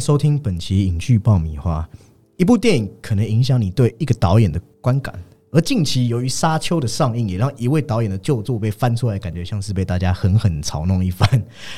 [0.00, 1.86] 收听本期影剧爆米花。
[2.36, 5.14] 一部电影可能影响你对一个导演的观感。
[5.52, 11.28] 而近期由于《沙丘》的上映，也让一位导演的旧作被翻出来，感觉像是被大家狠狠嘲弄一番。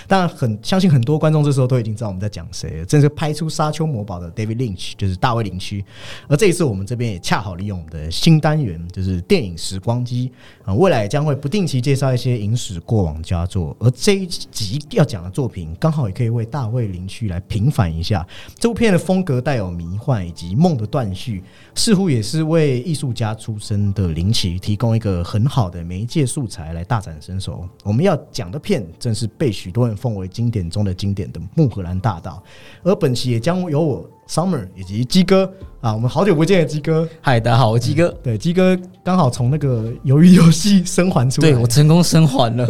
[0.07, 5.83] 当然，很相信很多观众这时候都已经知道我们在讲谁了，正是拍出《沙丘》魔堡的 David Lynch，就是大卫林区。
[6.29, 10.31] 而这一次，我们这边也恰好利用我们的新单元，就是电影时光机
[10.67, 13.75] 啊，未来将会不定期介绍一些影史过往佳作。
[13.81, 18.27] 而这一集要讲的作品，刚好也可以为大卫林区来平反一下。
[18.59, 21.43] 这部片的风格带有迷幻以及梦的断续，
[21.75, 23.57] 似乎也是为艺术家出。
[23.65, 27.65] 真的林奇提供一个很好的媒介素材来大展身手。
[27.85, 32.43] 我们要讲的片正是被许多人奉为经典中的经典的《穆荷兰大道》，
[32.83, 38.09] 而本期也将由我 Summer 以及鸡哥啊，我们好久不见的鸡哥，嗨，大家好，我鸡哥。
[38.23, 42.67] 对，鸡哥刚好从那个鱿鱼游戏生还出来，对我成功生还了。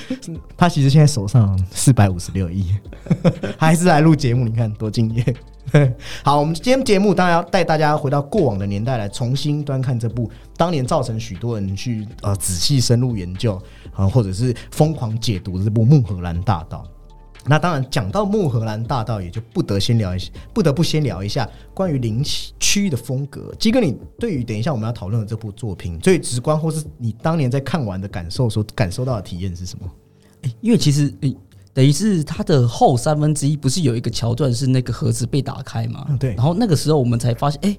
[0.54, 2.74] 他其实现在手上四百五十六亿，
[3.56, 5.24] 还是来录节目，你看多敬业。
[6.22, 13.60] 好，我们今天节目当然要带大家回到过往的年代来重新端看这部当年造成许多人去呃仔细深入研究
[13.92, 16.84] 啊，或者是疯狂解读的这部《穆荷兰大道》。
[17.48, 22.22] 那当然讲到《穆荷兰大道》，也就不得先聊一下，不得不先聊一下关于林
[22.58, 23.54] 区的风格。
[23.58, 29.88] 基哥，你对于等一下我们要讨论的这部作品最直观，或是你当年在看完的感受所感受到的体验是什么？
[30.60, 31.12] 因为其实。
[31.76, 36.06] 等于是它的后三分之一不是有一个桥段是那个盒子被打开嘛？
[36.18, 36.34] 对。
[36.34, 37.76] 然后那个时候我们才发现，哎，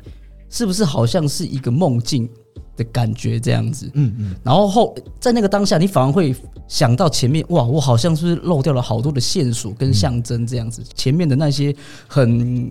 [0.51, 2.29] 是不是好像是一个梦境
[2.75, 3.89] 的感觉这样子？
[3.95, 4.35] 嗯嗯。
[4.43, 6.35] 然后后在那个当下，你反而会
[6.67, 10.83] 想到前面，哇，我好像是漏掉了好多的线索跟象征这样子。
[10.93, 11.75] 前面的那些
[12.07, 12.69] 很。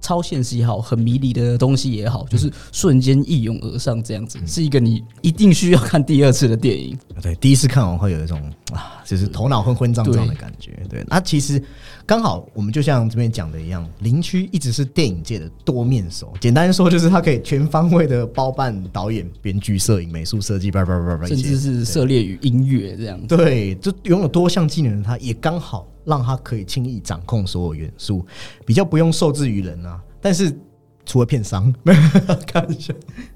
[0.00, 6.96] 超现实也好，很迷离的东西也好，就是瞬间一涌而上，这样子是一个你一定需要看第二次的电影。
[7.22, 8.40] 对，第一次看完会有一种
[8.72, 10.72] 啊，就是头脑昏昏胀胀的感觉。
[10.88, 11.60] 对，那其实
[12.04, 16.32] 刚好我们就像这边讲的一样，林区一直是电影界的多面手。
[16.40, 23.20] 简单说，就是他可以全方位的包办导演、编剧、摄影、美术设计，叭叭叭叭，甚至是涉猎于音乐这样。
[23.26, 25.86] 对，就拥有多项技能的他，也刚好。
[26.06, 28.24] 让他可以轻易掌控所有元素，
[28.64, 30.00] 比较不用受制于人啊。
[30.20, 30.56] 但是
[31.04, 31.70] 除了片商，
[32.46, 32.94] 开玩笑，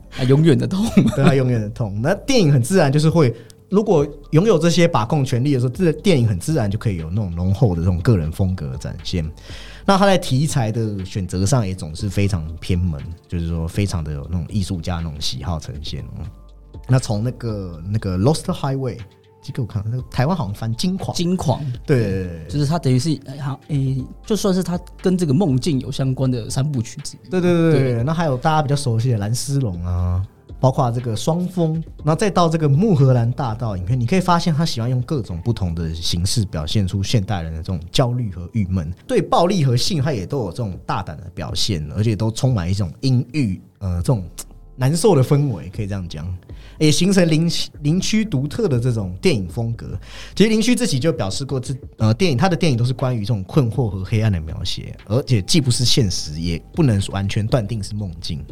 [0.08, 2.00] 他永远的痛，对他永远的痛。
[2.00, 3.34] 那电影很自然就是会，
[3.68, 9.28] 如果拥有这些把控权力的时候，这电影很自然就可以有那种浓厚的这种个人风格展现。
[9.84, 16.04] 那他在题材的选择上也总是非常偏门，就是说非常的有那种艺术家那种喜好呈现。
[16.88, 18.98] 那从那个那个 Lost Highway。
[19.42, 27.16] 这个我看那个台湾好像翻金狂，金狂，对，就是他等于是好诶，就算是他跟这个梦境有相关的三部曲子。
[27.30, 30.22] 对对对对，那还有大家比较熟悉的蓝丝绒啊，
[30.60, 44.22] 包括这个双峰，然后再到这个木荷兰大道影片，你可以发现他喜欢用各种不同的形式表现出现代人的这种焦虑和郁闷，对暴力和性，他也都有这种大胆的表现，而且都充满一种阴郁呃这种
[44.76, 46.26] 难受的氛围，可以这样讲。
[46.80, 47.48] 也形成林
[47.82, 49.86] 林区独特的这种电影风格。
[50.34, 58.42] 其实林区自己就表示过，这呃电影他的电影都是关于这种困惑和黑暗的描写，而且既不是现实，也不能完全断定是梦境。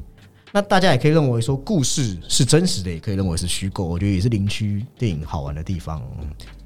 [0.52, 3.84] 那大家也可以认为说，故事是真实的，也可以认为是虚构。
[3.84, 6.02] 我觉得也是林区电影好玩的地方。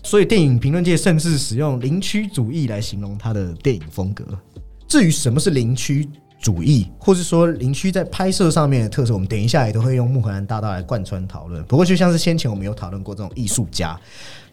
[0.03, 4.27] 所以电影评论界甚至使用林区主义来形容他的电影风格。
[4.89, 6.09] 至于什么是林区？
[6.43, 11.65] 主义，或是说林区在拍摄上面的特色，我们等一下也都会用木荷兰大道来贯穿讨论。
[11.67, 13.99] 不过，就像是先前我们有讨论过，这种艺术家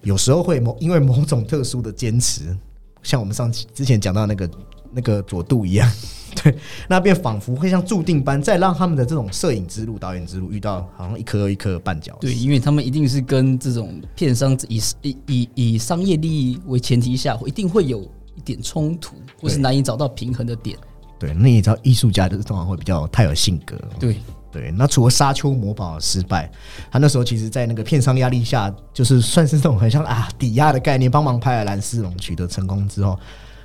[0.03, 2.55] 有时候会某因为某 种特殊的坚持，
[3.01, 4.49] 像我们上期之前讲到那个
[4.93, 5.91] 那个佐渡一样，
[6.43, 6.55] 对，
[6.87, 12.15] 那便仿佛会像注定般，再让他们的这种摄影之路、导演之路遇到好像一颗又一颗的绊脚。
[12.21, 18.03] 对，因为他们一定是跟这种片商以以以以商业利益为前提下，一定会有
[18.35, 20.77] 一点冲突，或是难以找到平衡的点。
[21.19, 23.75] 对，那你知道艺术家就是通常会比较太有性格。
[23.99, 24.17] 对
[24.51, 26.49] 对，那除了沙丘魔堡失败，
[26.89, 33.15] 他那时候其实，在那个片商压力下，就是算是那种很像啊抵押的概念，帮忙拍了《蓝丝绒》取得成功之后，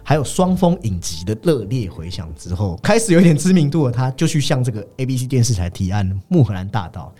[0.02, 7.10] 还有双峰影集的热烈回响之后，开始有点知名度了，他就去向这个 ABC 电视台提案《穆荷兰大道》。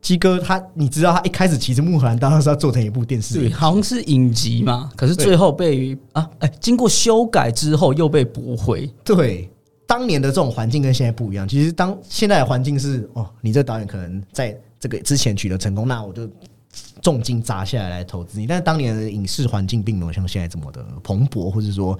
[0.00, 9.50] 鸡哥他，你知道他一开始其实《穆荷兰大道》是要做成一部电视，对，好像是影集嘛，可是最后被啊哎，经过修改之后又被驳回，对。
[9.94, 11.46] 当年的这种环境跟现在不一样。
[11.46, 16.28] 其实，当现在的环境是哦，你这导演可能在这个之前取得成功，那我就
[17.00, 18.46] 重金砸下来来投资你。
[18.48, 21.96] 但是，当年的影视环境并没有像现在这么的蓬勃，或者说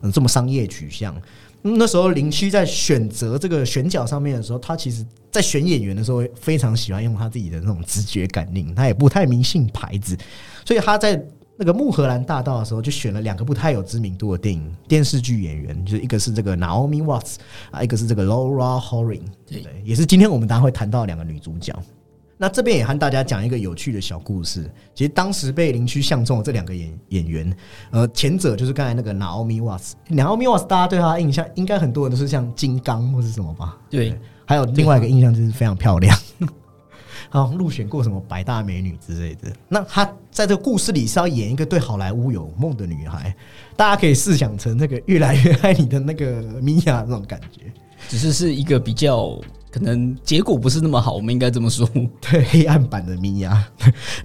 [0.00, 1.14] 嗯这么商业取向。
[1.62, 10.18] 那时候林区在选择这个选角上面的时候，他其实在选演员的时候非常喜欢用他自己的那种直觉感应，他也不太迷信牌子，
[10.64, 11.24] 所以他在
[11.56, 17.36] 那个穆荷兰大道的时候，就选了两个不太有知名度的电影电视剧演员，就是一个是这个 Naomi Watts
[17.70, 21.74] 啊，一个是这个 Laura Horing，对，也是今天我们大家会谈到两个女主角。
[22.38, 24.70] 那这边也和大家讲一个有趣的小故事。
[24.94, 27.56] 其实当时被林区相中的这两个演演员，
[27.90, 33.78] 呃，前者就是刚才那个 Naomi Watts，Naomi Watts 大家对她印象应该很多人都是像金刚或是什么吧？
[33.88, 34.14] 对，
[34.44, 36.14] 还有另外一个印象就是非常漂亮。
[37.28, 39.52] 好像入选过什么百大美女之类的。
[39.68, 43.34] 那她在这个故事里是要演一个对好莱坞有梦的女孩，
[43.76, 47.62] 大家可以试想成那个越来越爱你的那个米娅那种感觉，
[48.08, 49.38] 只是是一个比较
[49.70, 51.88] 可能结果不是那么好，我们应该这么说。
[52.20, 53.66] 对，黑暗版的米娅，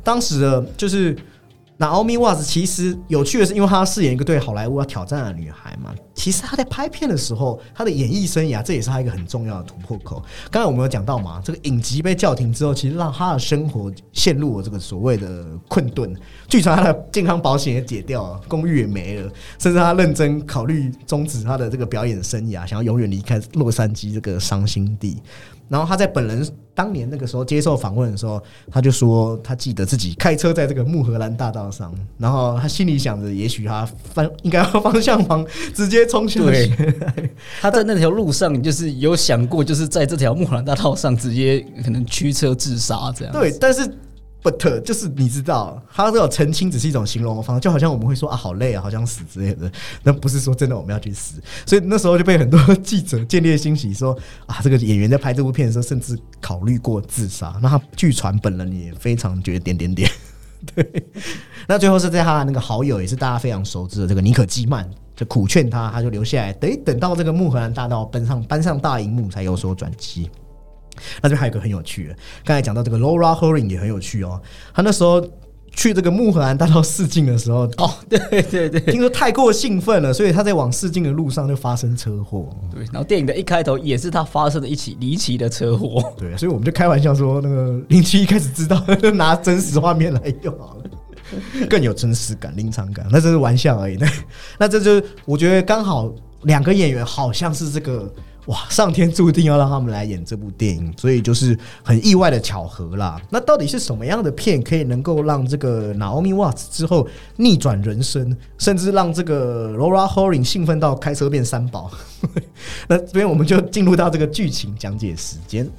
[0.04, 1.18] 当时的就是。
[1.82, 5.92] 那奥米瓦兹其实有趣的是，因为她饰演一个对好莱坞要挑战的女孩嘛。
[6.14, 10.22] 其实她在拍片的时候，她的演艺生涯这也是她一个很重要的突破口。
[10.52, 16.16] 刚才我们有讲到嘛，这个影集被叫停之后，其实让她的生活陷入了这个所谓的困顿。
[16.48, 25.20] 据传她的健康保险也解掉了，公寓也没了，甚至她认真考虑终止她的这个表演生涯，想要永远离开洛杉矶这个伤心地。
[25.72, 26.46] 然后他在本人
[26.76, 36.94] 当年那个时候接受访问的时候，他就说他记得自己开车在这个穆荷兰大道上，然后他心里想着，也许他方应该要方向盘直接冲下去。
[37.62, 43.34] 他在那条路上就是有想过，就是在这条穆荷兰大道上直接可能驱车自杀这样。
[43.34, 43.90] 对，但是。
[44.44, 49.72] But 就是你知道，他这种澄清只是一种形容的方式，就好像我们会说啊，好累啊，好想死之类的。
[50.02, 54.18] 那不是说真的我们要去死，所以那时候就被很多记者见猎欣喜，说
[54.48, 57.56] 啊，这个演员在拍这部片的时候，甚至考虑过自杀。
[57.62, 60.10] 那他据传本人也非常觉得点点点。
[60.76, 61.04] 对，
[61.68, 70.30] 那最后是在他的那个好友，也是大家非常熟知的这个尼可基曼，就苦劝他，他就留下来，等等到这个穆赫兰大道奔上搬上大荧幕，才有所转机。
[71.22, 74.42] 那这边还有一个很有趣的，刚才讲到这个 Laura Horing 也很有趣哦。
[74.74, 75.26] 他那时候
[75.74, 82.50] 去这个穆荷兰大道试镜的时候，哦，对对对，听说太过兴奋了，所以他在往试镜的路上就发生车祸。
[82.74, 86.04] 对，然后电影的一开头也是他发生的一起离奇的车祸。
[86.18, 88.84] 对，所以我们就开玩笑说，那个林七一开始知道
[89.14, 93.08] 拿真实画面来用好了，更有真实感、临场感。
[93.10, 93.96] 那这是玩笑而已。
[93.96, 94.08] 那
[94.60, 98.14] 那这就我觉得刚好两个演员好像是这个。
[98.48, 98.58] 哇！
[98.70, 103.22] 上天注定要让他们来演这部电影，所以就是很意外的巧合啦。
[103.30, 107.08] 那到底是什么样的片可以能够让这个 Naomi Watts 之后
[107.38, 111.92] 逆转人生，甚至让这个 Laura Horing 兴奋到开车变三宝？
[112.90, 115.70] 那这边我们就进入到这个剧情讲解时间。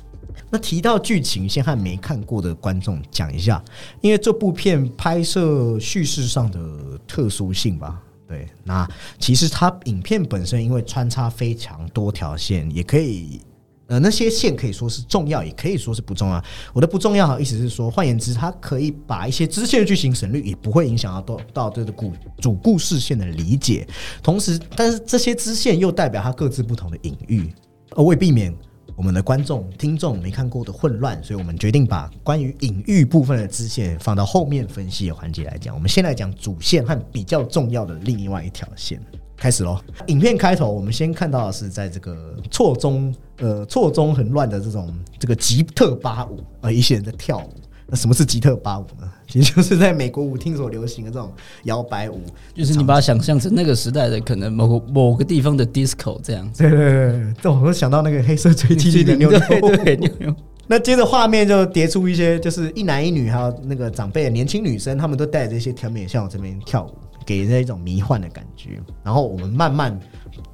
[0.48, 3.62] 那提到剧情，先和没看过的观众讲一下，
[4.02, 6.60] 因为这部片拍摄叙事上的
[7.08, 8.00] 特殊性吧。
[8.32, 8.88] 对，那
[9.18, 13.42] 其实它影片本身因为穿插非常多条线，也可以，
[13.88, 16.42] 呃，那些线可以说是重要，也可以说是不重要。
[16.72, 23.86] 我的不重要，意思是说，换言之，它可以把一些支线剧情省略，也不会影响到到这个故主故事线的理解。
[24.22, 27.52] 同时，但是这些支线又代表它各自不同的隐喻，
[27.90, 28.50] 而为避免。
[28.94, 35.74] 我们的观众、听众没看过的混乱，所以我们决定把关于隐喻部分的支线放到后面分析的环节来讲。
[35.74, 39.00] 我们先来讲主线和比较重要的另外一条线，
[39.36, 39.80] 开始喽。
[40.06, 47.52] 影片开头，我们先看到的是在这个错综呃错综很乱的这种这个吉特巴舞，呃，一些人在跳舞。
[47.86, 49.11] 那什么是吉特巴舞呢？
[49.32, 52.20] 其实就是在美国舞厅所流行的这种摇摆舞，
[52.54, 56.46] 就是你把它想象成那个时代的可能某个某个地方的 disco 这样。
[56.54, 60.36] 对对对，这我想到那个黑色追击里的妞妞。
[60.68, 68.80] 那接着画面就叠出一些，就是一男一女，还有那个长辈的年轻女生，他们都带着一些甜美向我这边跳舞，给人一种迷幻的感觉。
[69.02, 69.98] 然后我们慢慢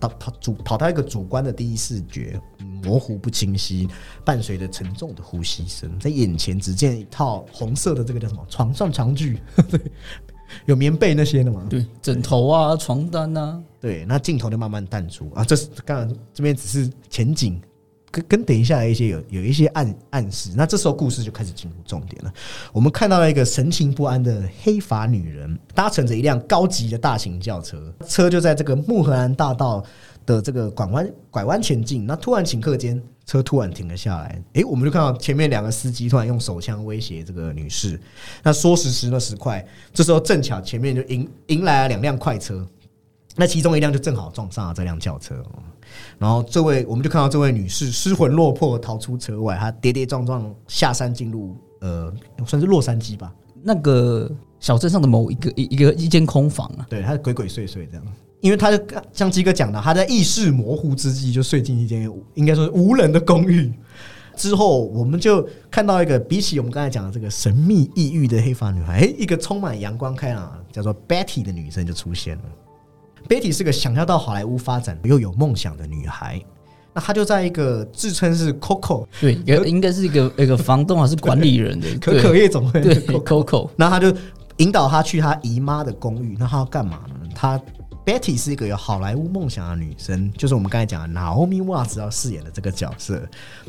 [0.00, 2.40] 到跑主跑到一个主观的第一视觉。
[2.84, 3.88] 模糊不清晰，
[4.24, 9.40] 伴随着沉重的呼吸声，在眼前只见一套红色的这个叫什么床上长具，
[10.64, 11.66] 有棉被那些的嘛？
[11.68, 15.44] 对，枕头啊，床单啊，对，那镜头就慢慢淡出啊。
[15.44, 17.60] 这是刚刚这边只是前景，
[18.22, 20.50] 跟等一下一些有有一些暗暗示。
[20.56, 22.32] 那这时候故事就开始进入重点了。
[22.72, 29.84] 我们看到了一个神情不安的黑发女人，搭乘着一辆高级的大型轿车，车就在这个穆荷兰大道。
[30.28, 37.98] 的这个拐弯拐弯前进，那突然顷刻间车突然停了下来，诶，我们就看到前面两个司机突然用手枪威胁这个女士。
[38.42, 42.62] 那说时迟那时快，这时候正巧前面就迎迎来了两辆快车，
[43.38, 45.42] 那其中一辆就正好撞上了这辆轿车。
[46.18, 52.12] 然后这位我们就看到这位女士失魂落魄逃出车外，她跌跌撞撞下山进入呃
[52.46, 54.30] 算是洛杉矶吧那个
[54.60, 58.02] 小镇上的某一个一一个一间空房啊，对，她鬼鬼祟祟这样。
[58.40, 63.72] 因为他就像鸡哥讲的，他在意识模糊之际就睡进一间应该说是无人的公寓。
[64.36, 72.44] 之后我们就看到一个比起我们刚才讲的这个神秘异域的黑发女孩，一个充满阳光开朗叫做 Betty 的女生就出现了。
[73.28, 76.40] Betty 是个想要到好莱坞发展又有梦想的女孩。
[76.94, 79.34] 那她就在一个自称是 Coco，对，
[79.66, 83.68] 应该是一个一个房东还是管理人的 可可夜总会，对 Coco。
[83.76, 84.16] 然后她就
[84.56, 86.36] 引导她去她姨妈的公寓。
[86.38, 87.14] 那她要干嘛呢？
[87.34, 87.60] 她
[88.08, 93.20] Betty 是一个有好莱坞梦想的女生，就是我们刚才讲的 Naomi Watts 要饰演的这个角色。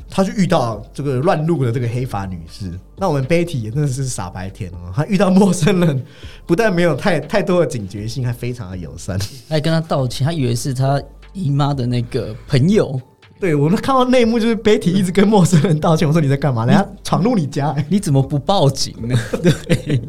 [0.10, 2.72] 她就遇到这个乱入的这个黑发女士。
[2.96, 6.02] 那我们 Betty 也真的是傻白甜哦，她遇到陌生人，
[6.46, 9.20] 不但没有太太多的警觉性，还非常的友善，
[9.50, 10.24] 还跟她道歉。
[10.24, 11.04] 她以为是她
[11.34, 12.98] 姨妈的那个朋友。
[13.42, 16.08] 对我们看到内幕，就是 Betty 一直跟陌生人道歉。
[16.08, 16.66] 我说你在干嘛？
[16.66, 19.20] 人家闯入你家，你怎么不报警呢？
[19.44, 20.02] 对，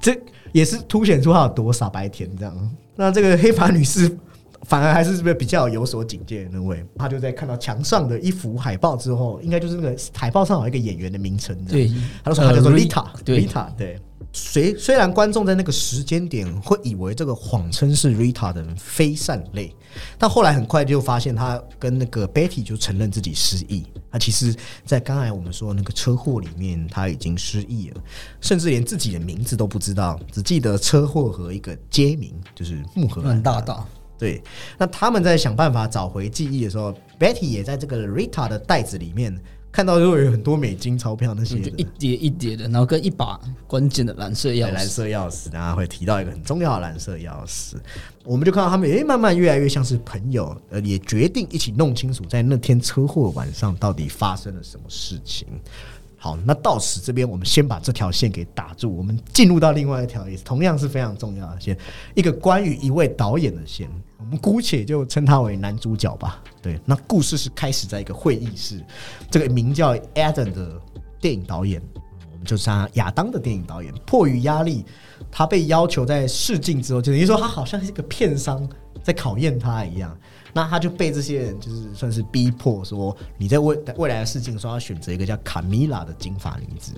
[0.00, 2.70] 这也是凸显出她有多傻白甜这样。
[3.02, 4.10] 那这个黑发女士
[4.62, 6.84] 反而还是比较有所警戒的那位？
[6.96, 11.90] 她就在看到墙上的一幅海报之后，应该就是那个海报上有一个演员的名称，对，
[12.22, 13.98] 她就说她叫做 Rita，Rita，对。
[14.34, 19.74] 虽虽然观众在那个时间点会以为这个谎称是 Rita 的人非善类，
[20.16, 23.84] 但后来很快就发现他跟那个 Betty 就承认自己失忆。
[24.10, 24.54] 他其实，
[24.86, 28.00] 在刚才我们说那个车祸里面，他已经失忆了，
[28.40, 33.86] 甚至连自己的名字都不知道，只记得车祸和一个街名，就是木河大道。
[34.18, 34.42] 对，
[34.78, 39.38] 那他们在想办法找回记忆的时候，Betty 也在这个 Rita 的袋子里面。
[39.72, 44.72] 看到就会有很多美金钞票那些，一叠一叠的，然后跟一把关键的蓝色钥匙。
[44.72, 47.76] 蓝色钥匙，大家会提到一个很重要的蓝色钥匙。
[48.22, 55.48] 我们就看到他们，诶，慢慢越来越像是朋友，呃，也决定一起弄清楚在那天车祸晚上到底发生了什么事情。
[56.22, 58.96] 好，那到此这边，我们先把这条线给打住。
[58.96, 61.76] 我们进入到另外一条，也同样是非常重要的线，
[62.14, 63.90] 一个关于一位导演的线。
[64.18, 66.40] 我们姑且就称他为男主角吧。
[66.62, 68.80] 对，那故事是开始在一个会议室，
[69.32, 70.80] 这个名叫 Adam 的
[71.20, 71.82] 电影导演，
[72.30, 74.84] 我们就是他亚当的电影导演，迫于压力，
[75.28, 78.64] 他被要求在试镜之后，就等于说他好像是一个片商
[79.02, 80.16] 在考验他一样。
[80.52, 86.92] 那他就被这些人就是算是逼迫，说你在未未来的事情说要选择一个叫卡米拉的金发女子，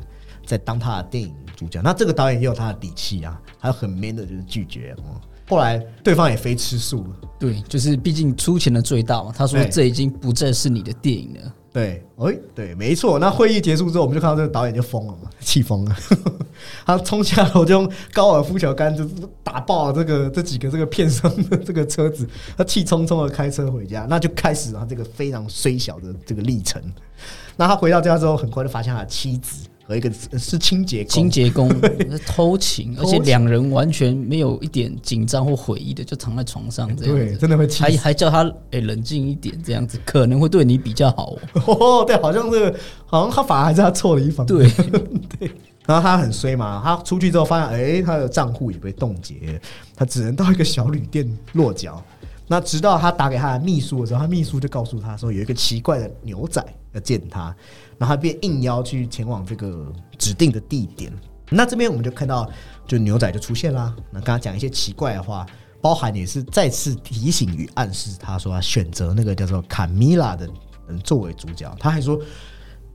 [0.45, 1.81] 在当他的电影主角。
[1.83, 5.21] 那这个导演也有他的底气啊，还有很 man 的就是拒绝哦。
[5.47, 9.31] 后来对方也非吃素了，对，就是毕竟出钱的最大嘛。
[9.37, 11.55] 他说这已经不再是你的电影了。
[11.75, 13.19] 对，哎，对，没错。
[13.19, 15.97] 那会议结束之后，我们就看到这个导演就疯了嘛， 气疯了。
[16.87, 19.05] 他冲下楼就用高尔夫球杆就
[19.43, 26.81] 打爆了这个这几个这个片商的这个车子，他气冲冲的开车回家，那就开始他这个非常衰小的这个历程。
[27.57, 29.67] 那他回到家之后，很快就发现他妻子。
[29.87, 31.69] 和一个是清洁清洁工
[32.27, 41.37] 偷情，而且两人完全没有一点紧张或悔意的，就躺在床上这样子，真的会还还叫他诶冷静一点，这样子可能会对你比较好
[41.67, 42.05] 哦。
[42.09, 44.47] 对，好像这个好像他反而还是他错了一方。
[44.47, 44.67] 对
[45.39, 45.51] 对，
[45.87, 49.61] 然后他很衰嘛，他出去之后发现，哎，他的账户也被冻结，
[49.95, 52.03] 他只能到一个小旅店落脚。
[52.47, 57.55] 那直到他打给他的秘书的时候，他秘书就告诉他说，有一个奇怪的牛仔要见他。
[57.99, 61.13] 然后他便应邀去前往这个指定的地点。
[61.51, 62.51] 那这边我们就看到，
[62.87, 63.95] 就牛仔就出现啦。
[64.11, 65.47] 那跟他讲一些奇怪的话，
[65.81, 70.49] 包含也是再次提醒与暗示他说，他选择那个叫做卡米拉的
[70.89, 71.75] 人作为主角。
[71.79, 72.19] 他还说，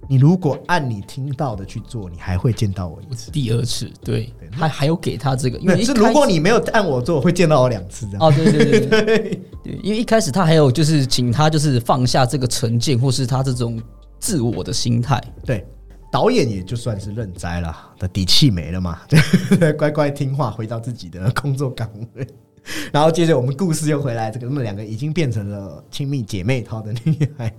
[0.08, 3.92] 你如果按你听到的去做，你还会见到我一次，第二次。
[4.04, 8.28] 对，还还有给他这个，因为是如果你没有按我做，会见到我两次这样。
[8.28, 9.12] 哦，对对对对
[9.64, 13.82] 对，因为一开始他还有就是请他就是放下这个成见，或是他这种。
[14.22, 15.66] 自我的心态，对
[16.12, 22.28] 导演也就算是认栽了，的底气没了嘛，对 乖乖听话，回到自己的工作岗位。
[22.92, 27.50] 然后接着我们故事又回来，这个他们两个已经变成了亲密姐妹套的女孩。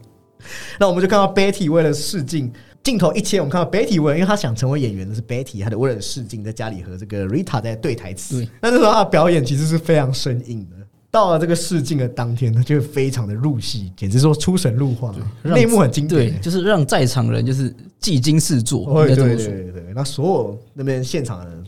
[0.79, 8.47] 那我们就看到 Betty 为了试镜，镜头一切，我们看到 Betty 为了，因为她想成为演员的是 Betty，她的为了试镜，在家里和这个 Rita 在对台词。
[8.61, 10.77] 那时候她的表演其实是非常生硬的。
[11.13, 19.05] 到了这个试镜的当天，他就非常的入戏，简直说出神入化，内幕很经典，就是让在场人就是技惊四座。
[19.05, 21.65] 对对对对，那所有那边现场的人，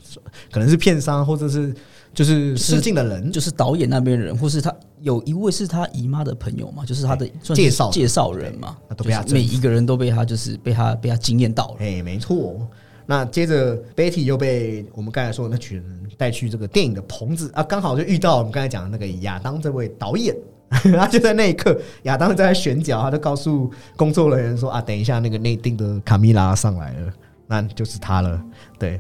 [0.53, 1.75] 可能是片商或者是
[2.15, 11.77] 就是试镜的人，就是导演那边人，或是他有一位是他姨妈的朋友嘛，就是他的介绍介绍人嘛，都被他每一个人都被他就是被他被他惊艳到了。
[11.79, 12.61] 哎，没错。
[13.05, 20.35] 那接着，Betty 又被我们刚才说的那群人带去这个电影的棚子啊，刚好就遇到我们刚才讲的那个亚当这位导演。
[20.85, 27.13] 然后就在那一刻，亚当在选角，他就告诉工作人员说：“啊，等一下，那个内定的卡米拉上来了，
[27.47, 28.43] 那就是他了。”
[28.81, 28.99] 对。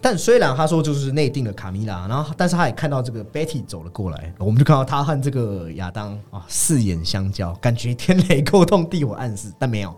[0.00, 9.94] 但虽然他说就是内定的卡米拉，然后但是他也看到这个 Betty 走了过来，我们就看到他和这个亚当啊四眼相交，感觉天雷勾动地火暗示，但没有。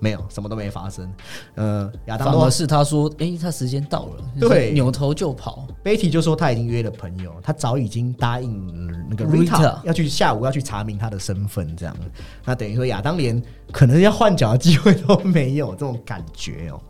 [0.00, 1.08] 没有，什么都没发生。
[1.54, 5.68] 呃，亚当反都而是他说：“哎、他时间到了。”对扭头就跑。
[5.84, 11.96] Betty 就说他已经约了朋友，他早已经答应呃那个 Rita Rita 要去下午要去查明他的身份，这样。
[12.44, 13.40] 那等于说亚当连
[13.70, 16.80] 可能要换脚的机会都没有，这种感觉哦。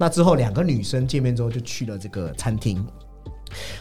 [0.00, 2.82] 那之后两个女生见面之后就去了这个餐厅。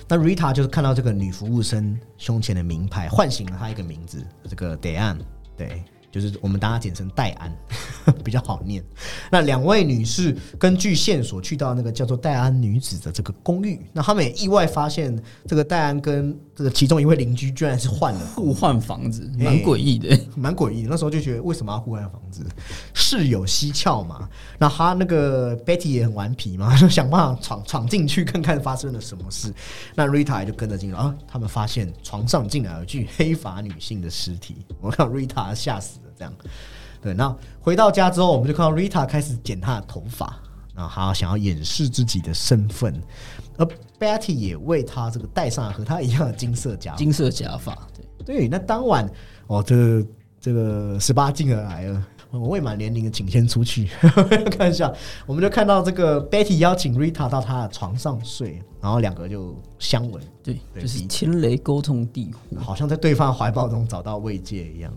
[0.06, 5.20] 那 Rita 就是看到这个女服务生胸前的名牌，唤醒了她一个名字，这个 Diane，
[5.56, 7.56] 对，就是我们大家简称戴安，
[8.24, 8.84] 比较好念。
[9.32, 20.20] 那两位女士根据线索去到那个叫做戴安女子的这个公寓，那他们也意外发现这个戴安跟这个其中一位邻居居然是换了互换房子，哎蛮诡异的。
[20.36, 20.90] 蛮诡异的。
[20.90, 22.46] 那时候就觉得为什么要互换房子？
[22.94, 24.28] 事有蹊跷嘛。
[24.58, 29.54] 那他那个 Betty 也很顽皮嘛，就 想办法闯闯进去看看发生了什么事。
[29.96, 34.58] 那 Rita 也就跟着进来啊，他们发现床上竟然有一具黑发女性的尸体。
[34.82, 36.34] 我看 Rita 吓死了，这样。
[37.02, 40.38] 对，那回到家之后，我们就看到 Rita 开始剪她的头发，
[40.76, 43.02] 然后她想要掩饰自己的身份，
[43.58, 43.66] 而
[43.98, 46.98] Betty 也为她这个戴上了和她一样的金色假发。
[46.98, 47.88] 金色假发，
[48.26, 49.10] 对，对，那当晚
[49.48, 50.08] 哦，这个
[50.42, 52.06] 这个十八禁而来了。
[52.32, 53.90] 我未满年龄的请先出去，
[54.52, 54.94] 看一下，
[55.26, 62.62] 我们就看到这个 Betty 邀请 Rita 到她的床上睡，然后两个就相吻，对，对就是彼此天雷沟通地火。
[62.62, 64.94] 好像在对方怀抱中找到慰藉一样。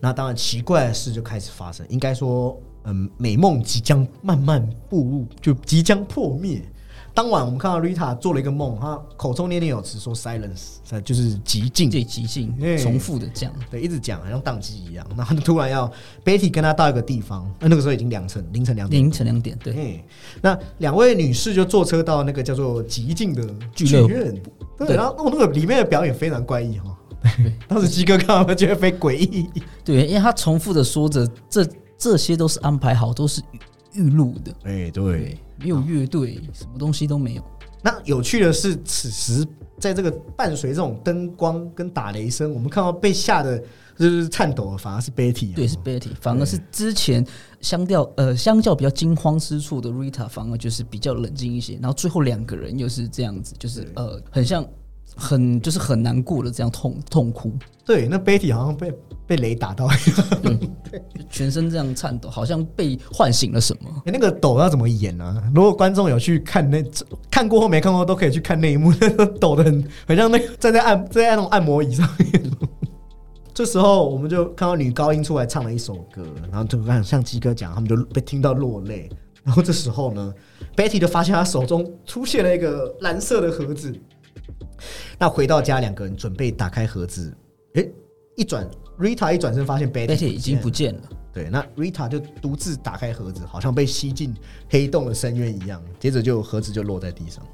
[0.00, 1.86] 那当然，奇怪的事就开始发生。
[1.90, 6.62] 应该说，嗯，美梦即将慢慢步入，就即将破灭。
[7.12, 15.04] 当晚，我们看到 Rita 做了一个梦，她口中念念有词说 “silence”，呃就是极静，最极静哎，重复的这样，对，一直讲，好像宕机一样。
[15.16, 15.90] 然后突然要
[16.24, 19.02] Betty 跟他到一个地方，那那个时候已经凌晨凌晨两点。
[19.02, 20.04] 凌晨两点，对，
[20.40, 24.40] 那两位女士就坐车到那个叫做极静的剧院，
[24.78, 26.96] 对，对然后那个里面的表演非常怪异哈。
[27.68, 29.48] 当时鸡哥看到觉得非诡异，
[29.84, 31.66] 对，因为他重复的说着，这
[31.98, 33.42] 这些都是安排好，都是
[33.92, 35.02] 预预录的，哎，对。
[35.18, 37.42] 对，没有乐队，什么东西都没有。
[37.82, 39.46] 那有趣的是，此时
[39.78, 43.62] 在这个伴随这种灯光跟打雷声，我们看到被吓得
[43.98, 47.22] 就是颤抖的，反而是 Betty，对，是 Betty，反而是之前
[47.60, 51.74] 相较呃相较比较惊慌失措的 Rita，反而就是比较冷静一些。
[51.74, 54.66] 然后最后两个人又是这样子，就是呃很像
[55.16, 57.52] 很就是很难过的这样痛痛哭，
[57.84, 58.92] 对，那 Betty 好像被
[59.26, 60.58] 被雷打到一样。
[60.90, 63.88] 对全身这样颤抖，好像被唤醒了什么。
[64.06, 66.84] 欸、那个抖要怎么演呢、如果观众有去看那
[67.30, 72.50] 看过或没看过，都可以去看那一幕， 那个抖的很很像那个站在按站在那种按摩椅上面。
[73.52, 79.08] 这时候我们就看到女高音出来唱了一首歌，然后就看像鸡哥讲，他们就被听到落泪。
[79.42, 80.32] 然后这时候呢
[80.76, 83.92] ，Betty 就发现她手中出现了一个蓝色的盒子。
[85.18, 87.34] 那回到家，两个人准备打开盒子，
[87.74, 87.90] 诶、
[88.36, 94.34] 一转 Rita 一转身发现 Betty, 已经不见了，对，那 Rita 就独自打开盒子，好像被吸进
[94.68, 97.44] 黑洞的深渊一样，接着就盒子就落在地上。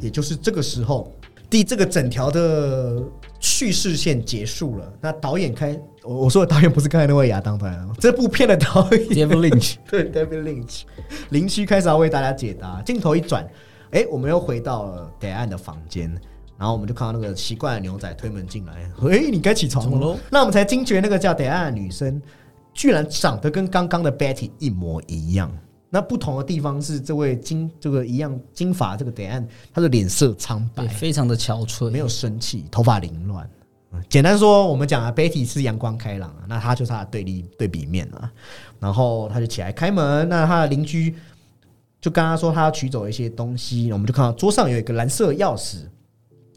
[0.00, 1.12] 也就是这个时候，
[1.50, 3.02] 第这个整条的
[3.38, 4.92] 叙事线结束了。
[5.00, 10.82] 那导演开，我我说的导演不是刚才那位亚当导演哦，这部片的导演 David Lynch 对 David Lynch，
[11.30, 12.80] 林区开始要为大家解答。
[12.82, 13.46] 镜头一转，
[13.90, 16.10] 哎、我们又回到了北岸的房间，
[16.62, 20.16] 然后我们就看到那个奇怪的牛仔推门进来，哎、你该起床了。
[20.30, 22.22] 那我们才惊觉那个叫北岸的女生，
[22.72, 25.50] 居然长得跟刚刚的 Betty 一模一样。
[25.90, 29.44] 那不同的地方是，这位金这个一样金发这个北岸，
[29.74, 33.44] 她的脸色苍白，，非常的憔悴，没有生气，头发凌乱。
[33.92, 38.30] 嗯简单说，我们讲啊，Betty 是阳光开朗啊，那她就是她的对立对比面啊。
[38.78, 41.16] 然后她就起来开门，那她的邻居
[42.00, 45.78] 就跟他说她要取走一些东西，我们就看到桌上有一个蓝色钥匙。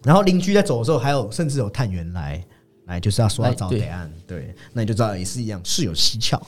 [0.06, 2.42] 然后邻居在走的时候，还有甚至有探员来
[2.86, 6.40] 来，就是要说要找来对北岸，对，那你就知道也是一样，事有蹊跷。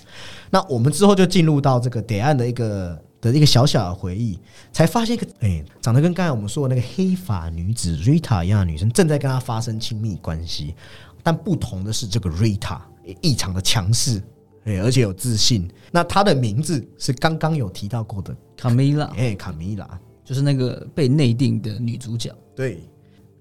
[0.51, 4.39] 那我们之后就进入到这个北岸的一个的一个小小的回忆，
[4.71, 10.75] 才发现一个哎、长得跟刚才我们说的那个黑发女子 Rita 一样的女生，正在跟她发生亲密关系。
[11.23, 12.79] 但不同的是，这个 Rita
[13.21, 14.21] 异常的强势，
[14.65, 15.67] 哎、而且有自信。
[15.91, 19.99] 那她的名字是刚刚有提到过的，Camila 哎、卡米拉。
[20.23, 22.83] 就是那个被内定的女主角，对，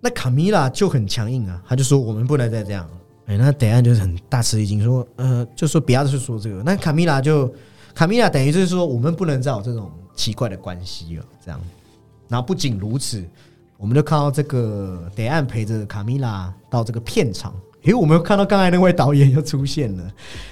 [0.01, 2.89] 那卡米拉就很强硬啊，他就说我们不能再这样。
[3.27, 6.63] 哎、那等下就是很大吃一惊，说呃，就说不要去说这个。
[6.63, 7.53] 那卡米拉就
[7.93, 11.61] 卡米拉等于就是说我们不能再有这种奇怪的关系了，这样。
[12.29, 13.25] 然后不仅如此，
[13.77, 17.53] 我们就看到这个德安陪着卡米拉到这个片场。
[17.83, 20.11] 诶，我们看到刚才那位导演又出现了，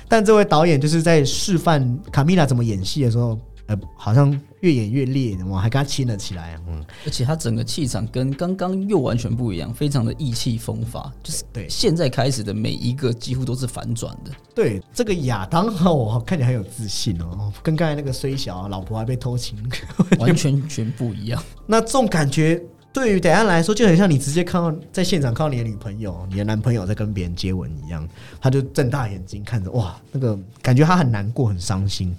[0.08, 6.58] 但这位导演就是在示范卡米拉怎么演戏的时候，呃，好像越演越烈，我还跟他亲了起来。
[6.66, 11.12] 嗯，而且他整个气场跟刚刚又完全不一样，非常的意气风发。
[11.22, 14.30] 就是对现在开始的每一个几乎都是反转的。
[14.54, 19.58] 对，这个亚当哦，看起来很有自信哦，跟刚才那个虽小老婆还被偷情，
[20.18, 21.42] 完全全不一样。
[21.66, 22.62] 那这种感觉。
[22.94, 28.08] 对于等下来说，就很像你直接看到在现场看到你的女朋友、你的男朋友在跟别人接吻一样，
[28.40, 32.16] 他就睁大眼睛看着，哇，那个感觉他很难过、很伤心。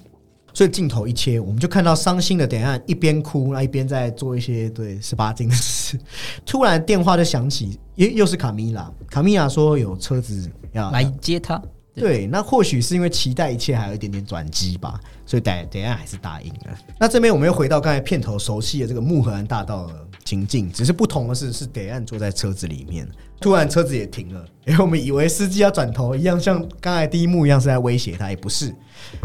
[0.56, 6.00] 所以镜头一切，我们就看到伤心的等下一边哭，那一边在做一些对十八禁的事。
[6.46, 8.90] 突然电话就响起，又又是卡米拉。
[9.10, 11.62] 卡米拉说有车子要来接他。
[11.94, 16.78] 对，那或许是因为期待一切还有一点点转机吧，所以等等下还是答应了。
[17.00, 19.90] 那这边我们又回到刚才片头熟悉的这个木荷兰大道。
[20.26, 23.08] 情境只是不同的是，是得安坐在车子里面，
[23.40, 28.74] 突然车子也停了，因为我们以为司机要转头一样，像刚才第一幕一样是在威胁他，也不是。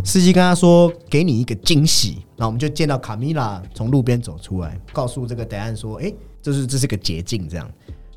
[0.05, 7.67] 司机跟他说：“给你一个惊喜。”那我们就见到卡米拉从路边走出来，告诉这个得安说：“哎，这是这是个捷径。”这样，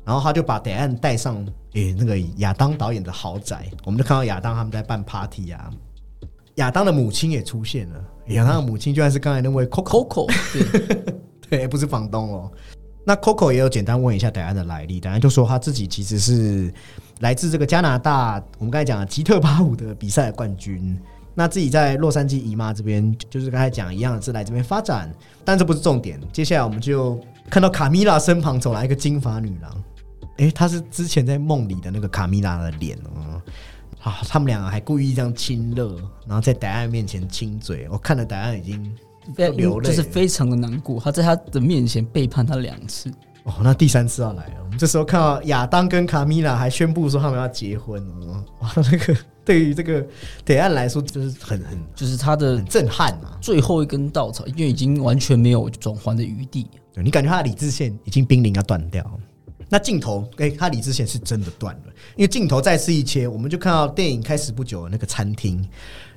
[0.04, 1.42] 然后他就把得安带上
[1.72, 5.70] 诶那个亚当导演的豪宅，我们就看到亚当他们在办 party 啊，
[6.56, 10.30] 亚当的母亲也出现了，亚当的母亲居然是刚才那位 Coco，
[11.50, 12.50] 对，不是房东哦。
[13.06, 16.72] 那 Coco 也有简单问一下戴安的来历，戴安就说他自己其实是
[17.20, 20.98] 来自这个加拿大，我们刚才讲的吉特巴舞的比赛冠军。
[21.34, 25.12] 那自己在洛杉矶姨妈这边，就是刚才讲一样是来这边发展，
[25.44, 26.18] 但这不是重点。
[26.32, 29.84] 接下来我们就看到卡米拉身旁走来一个金发女郎，
[30.38, 33.42] 诶，她是之前在梦里的那个卡米拉的脸哦。
[34.00, 38.94] 啊，他们两个还故意这样亲热，然后在戴安面前亲嘴，我看了戴安已经。
[39.36, 41.00] 流泪，就是非常的难过。
[41.00, 43.10] 他在他的面前背叛他两次。
[43.44, 44.54] 哦，那第三次要来了。
[44.64, 48.42] 我们这时候看到亚当跟卡米拉还宣布说他们要结婚哦。
[48.60, 50.06] 哇，那个对于这个
[50.46, 53.36] 德安来说，就是很很，就是他的很震撼啊。
[53.42, 56.66] 最后一根稻草，因为已经完全没有转换的余地。
[56.94, 59.04] 对你感觉他的理智线已经濒临要断掉。
[59.68, 61.82] 那镜头，哎，他理智线是真的断了。
[62.16, 65.66] 因为镜头再次一切，我们就看到电影开始不久的那个餐厅。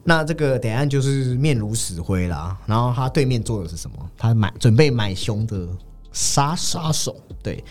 [0.09, 4.09] 那这个等下就是面如死灰啦，然后他对面坐的是什么？
[4.17, 5.67] 他买准备买凶的
[6.13, 7.13] 杀杀手。
[7.43, 7.61] 对，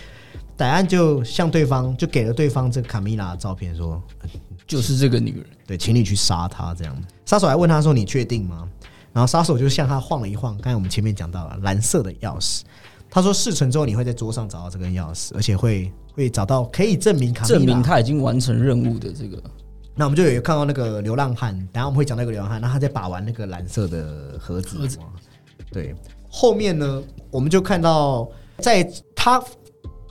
[0.55, 4.03] 等岸就向对方就给了对方这个卡米拉的照片，说
[4.67, 5.47] 就是这个女人。
[5.67, 6.75] 对，请你去杀她。
[6.75, 6.95] 这样，
[7.25, 8.69] 杀手还问他说：“你确定吗？”
[9.15, 10.55] 然后杀手就向他晃了一晃。
[10.59, 12.61] 刚才我们前面讲到了蓝色的钥匙，
[13.09, 19.43] 他说事成之后你会在桌上找到这根钥匙，而且会会找到可以证明卡证明他已经完成任务的这个。
[19.99, 24.87] 那我们就有看到那个流浪汉，等下我们会讲那个流浪汉，那他在把玩那个蓝色的盒子。
[25.73, 25.95] 对，
[26.29, 28.29] 后面呢，我们就看到
[28.59, 29.43] 在他，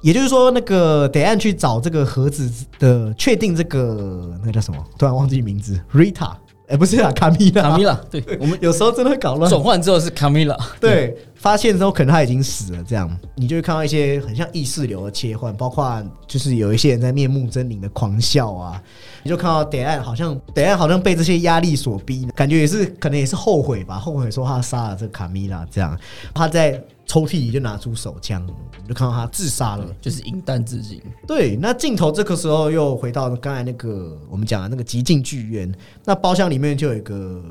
[0.01, 4.83] 也就是说，那个得按去找这个盒子的，确定这个那个叫什么？
[4.97, 6.35] 突然忘记名字，Rita。
[6.67, 8.23] 哎，不是啊，卡米拉，卡米拉，对。
[8.41, 9.49] 我们有时候真的会搞乱。
[9.49, 13.09] 转换之后是卡米拉，对，发现之后可能他已经死了，这样。
[13.35, 18.81] 你就会看到一些很像意识流的切换，包括就是有一些人在面目狰狞的狂笑啊，
[19.23, 25.97] 你就看到德安好像德安好像被这些压力所逼，感觉也是可能也是后悔吧，后悔说他杀了这个卡米拉，这样。
[26.33, 26.81] 他在。
[27.05, 28.45] 抽屉里就拿出手枪，
[28.87, 31.01] 就看到他自杀了，就是引弹自尽。
[31.27, 37.43] 对，那镜头这个时候又回到刚才那个我们讲的那个极境剧院，那包厢里面就有一个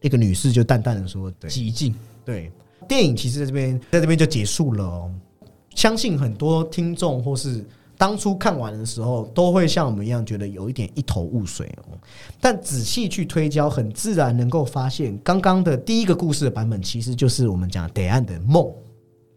[0.00, 2.50] 一个女士就淡淡的说：“对，极境。”对，
[2.88, 5.12] 电影其实在这边在这边就结束了哦。
[5.74, 7.62] 相信很多听众或是
[7.98, 11.98] 当初看完的时候，都会像我们一样觉得有一点一头雾水哦。
[12.40, 18.66] 但仔细去推敲，很自然能够发现，刚刚的第一个故事的版本其实就是我们讲得岸的梦。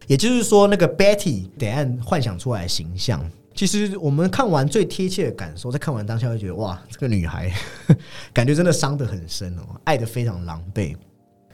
[0.08, 3.22] 也就是说，那个 Betty 得按幻想出来的形象，
[3.54, 7.52] 其实我们看完最贴切的感受，在看完当下会觉得，哇，这个女孩
[8.32, 10.96] 感觉真的伤得很深哦，爱的非常狼狈。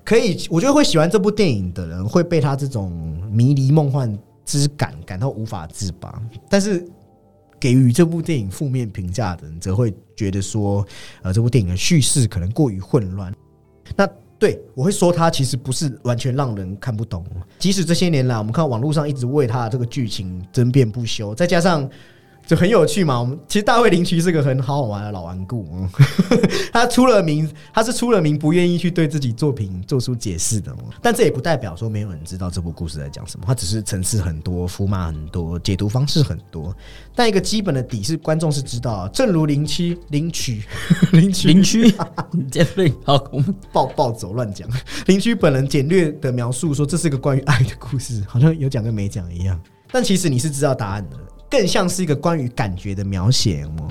[0.04, 2.92] 可以，我觉得会喜欢这部电影的人，会被他这种
[3.30, 6.22] 迷离梦幻之感感到无法自拔。
[6.48, 6.86] 但是，
[7.58, 10.86] 给予这部电影负面评价的人，则会觉得说，
[11.22, 13.34] 呃，这部电影的叙事可能过于混乱。
[13.96, 14.08] 那。
[14.44, 17.24] 对，我会说他其实不是完全让人看不懂，
[17.58, 21.88] 即使这些年来我们看网络上一直为他这个剧情争辩不休，再加上。
[22.46, 25.66] 就很有趣嘛，我们其实大卫林奇是个很好玩的老顽固，
[26.70, 36.76] 他出了名，他是出了名不愿意去对自己作品做出解释的，但这也不代表说没有人知道这部故事在讲什么，他只是层次很多，伏马很多，解读方式很多，
[37.14, 40.62] 但一个基本的底是观众是知道，正如林区林区
[41.12, 41.94] 林区林区
[42.50, 44.68] 简略好，我们暴暴走乱讲，
[45.06, 49.58] 林区本人简略的描述说这是一个关于爱的故事，好像有讲跟没讲一样，
[49.90, 51.16] 但其实你是知道答案的。
[51.54, 53.88] 更像是一个关于感觉的描写哦。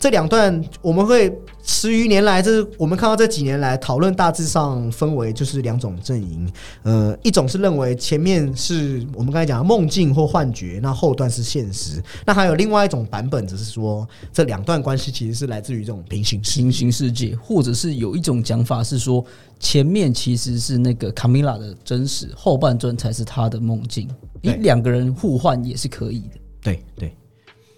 [0.00, 6.50] 这两段我们会十余年来，这是我们看到这几年来讨论，大致上分为就是两种阵营。
[6.82, 12.02] 呃，一种是认为前面是我们刚才讲的梦境或幻觉，那后段是现实。
[12.24, 19.24] 那还有另外一种版本，只是说这两段关系其实是来自于这种平行平行世界，或者是有一种讲法是说，
[19.60, 24.08] 前面其实是那个卡米拉的真实，后半段才是他的梦境。
[24.40, 26.41] 你两个人互换也是可以的。
[26.62, 27.16] 对对，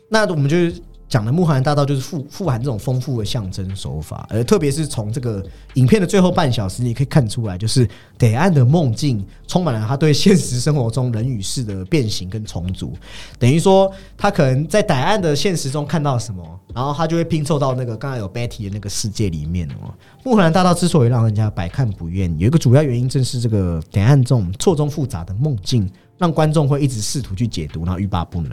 [0.09, 0.57] 那我们就。
[1.07, 5.45] 讲的穆罕大道就是富富含这种丰富的象征手法，而特别是从这个
[5.75, 12.95] 影片的最后半小时，你可以看出来，就是得岸的梦境充满了他对现实生活中人与事的变形跟重组。
[13.39, 16.43] 等于说，他可能在歹岸的现实中看到什么，
[16.75, 19.95] 然后他就会拼凑到那个刚才有 Betty 的那个世界里面哦。
[20.25, 28.53] 穆罕大道之所以让人家百看不厌，有一个主要原因，正是这个得岸这种错综复杂的梦境，让观众会一直试图去解读，然后欲罢不能。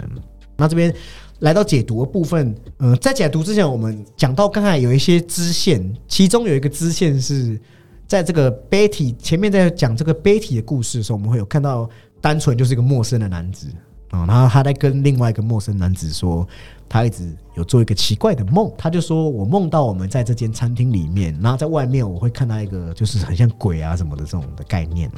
[0.58, 0.93] 那这边。
[1.41, 7.60] 来到解读的部分，嗯，在解读之前，我们讲到刚才有一些支线，其中有一个支线是
[8.06, 11.89] 在这个 Betty 前面在讲这个 Betty 的故事的时候，我们会有看到
[12.21, 13.69] 单纯就是一个陌生的男子
[14.12, 16.47] 啊，然后他在跟另外一个陌生男子说。
[16.94, 25.10] 他一直有做一个奇怪的梦，他就说：“我梦到我们在这间餐厅里面，然后在外面我会看到一个就是很像鬼啊什么的这种的概念。”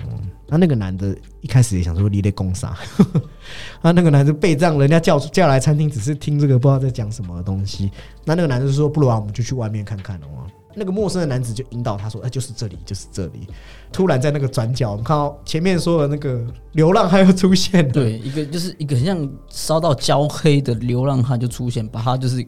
[0.47, 2.77] 那那个男的一开始也想说：“你得攻杀。
[3.81, 7.91] ”那那个男的被这样人家叫叫来餐厅，只是听这个不知道在讲什么东西。
[8.23, 13.47] 那那个男的就说：“不如啊，我们就去外面看看哦。”那个陌生的男子就引导他说：“哎，就是这里，就是这里。”
[13.93, 17.87] 突然在那个转角，我们看到前面说的那个流浪汉又出现。
[17.91, 22.43] 对，一个就是一个很像烧到焦黑的流浪汉就出现，把他就是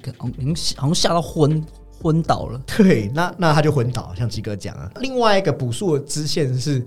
[0.75, 1.63] 好像吓到昏
[2.01, 2.60] 昏倒了。
[2.65, 4.91] 对，那那他就昏倒，像吉哥讲啊。
[4.99, 6.86] 另外一个补述的支线是，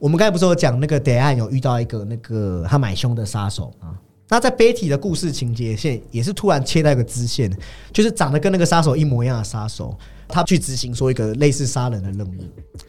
[0.00, 3.94] 我们刚才不是有讲那个德安有遇到一个那个他买凶的杀手啊。
[4.28, 7.54] 那在 Betty 的故事情节线也是突然切到一个支线，
[7.92, 9.96] 就是长得跟那个杀手一模一样的杀手。
[10.32, 12.40] 他去执行说一个类似杀人的任务，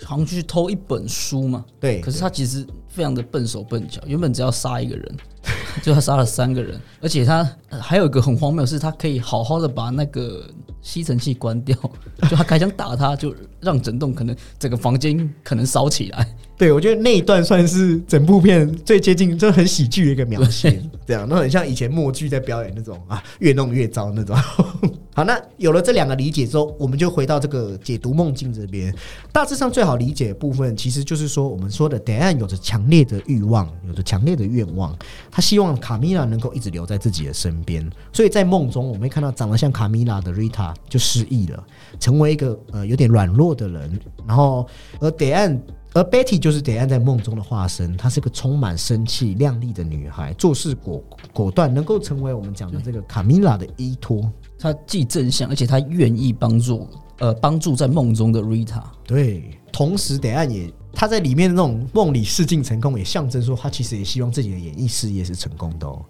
[0.06, 1.66] 好像去偷一本书嘛。
[1.78, 5.16] 对，可是他其实非常的笨手笨脚，原本只要杀一个人，
[5.84, 10.50] 就他杀了三个人，而且他还有一个很荒谬，是他可以好好的把那个
[10.82, 11.78] 吸尘器关掉，
[12.30, 16.36] 就他开枪打他，就让整栋可能整个房间可能烧起来。
[16.58, 20.82] 对，我觉得那一段算是整部片最接近，就很喜剧的一个描写。
[21.06, 24.38] 这样，那很像以前默剧在表演那种啊，越弄越糟那种。
[25.16, 28.94] 好，那有了这两个理解之后，我们就回到这个解读梦境这边。
[29.32, 34.98] 大致上最好理解的部分，其实就是说，我们说的 Dan 有着强烈的欲望，有着强烈的愿望，
[35.30, 37.88] 他希望卡米拉能够一直留在自己的身边。
[38.12, 41.64] 所以在梦中，我们会看到长得像卡米拉的 Rita 就失忆了，
[42.00, 44.00] 成为一个呃有点软弱的人。
[44.28, 44.68] 然后，
[45.00, 45.60] 而 Dan。
[45.96, 51.00] 而 Betty 就是德安在梦中的化身，她是个充满生气、靓丽的女孩，做事果
[51.32, 54.28] 果断，能够成为我们讲的这个卡米拉的依托。
[54.58, 56.88] 他既正向，而且他愿意帮助，
[57.20, 58.84] 呃，帮助在梦中的 Rita。
[59.06, 66.06] 对，同时等下也他在里面的那种梦里试镜成功，也象征说他其实也希望自己的演艺事业是成功的哦。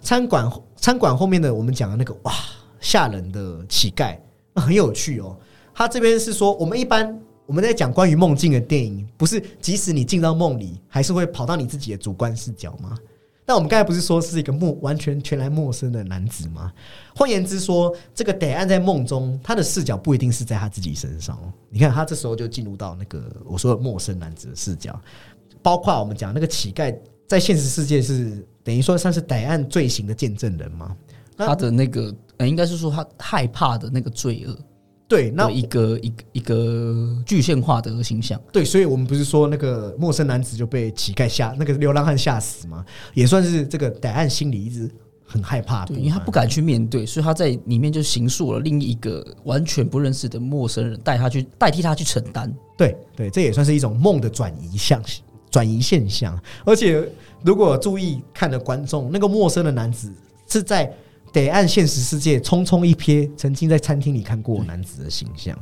[0.00, 2.32] 餐馆餐馆后面的我们讲的那个哇
[2.80, 4.18] 吓人的乞丐，
[4.52, 5.36] 那很有趣哦。
[5.74, 7.18] 他这边是说我们一般。
[7.46, 12.96] 我们在讲关于梦境的电影，不是即使你进到梦里，还是会跑到你自己的主观视角吗？
[13.46, 16.72] 那我们刚才不是说是一个陌完全全来陌生的男子吗？
[17.14, 21.38] 换言之说，这个得案在梦中，他的视角不一定是在他自己身上。
[21.68, 24.98] 你看，他这时候就进入到那个我说的陌生男子的视角，
[25.62, 26.96] 包括我们讲那个乞丐，
[27.28, 30.96] 在现实世界是等于说算是得案罪行的见证人吗？
[31.36, 34.56] 他的那个，呃，应该是说他害怕的那个罪恶。
[35.14, 38.40] 对，那一个一个一个具象化的形象。
[38.52, 42.84] 对，所以我们不是说那个陌生男子就被乞丐吓，那个流浪汉吓死吗？
[43.14, 44.90] 也算是这个歹案心里一直
[45.24, 52.52] 很害怕，对，因为他不敢去面对，所以他在里面就形塑了另一个完全不认识的陌生人，带他去代替他去承担。
[52.76, 55.00] 对对，这也算是一种梦的转移象
[55.48, 56.36] 转移现象。
[56.64, 57.08] 而且
[57.44, 60.12] 如果注意看的观众，那个陌生的男子
[60.48, 60.92] 是在。
[61.34, 65.58] 得按现实世界匆匆一瞥，曾经在餐厅里看过男子的形象。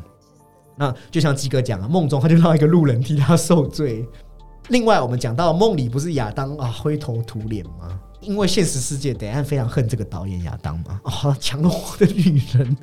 [0.76, 4.06] 那就像鸡哥讲啊，梦中他就让一个路人替他受罪。
[4.68, 7.98] 另外，我们讲到梦里不是亚当啊灰头土脸吗？
[8.20, 12.76] 因为现实世界得按非常恨这个导演亚当嘛，啊抢了我的女人，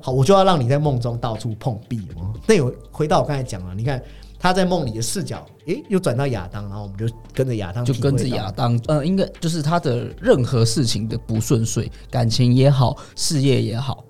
[0.00, 2.34] 好，我就要让你在梦中到处碰壁哦。
[2.46, 4.02] 那有回到我刚才讲了，你看。
[4.42, 14.04] 他在梦里的视角，诶，又转到亚当，然后我们就跟着亚当，就跟着亚当，呃，应该就是他的任何事情的不顺遂，感情也好，事业也好，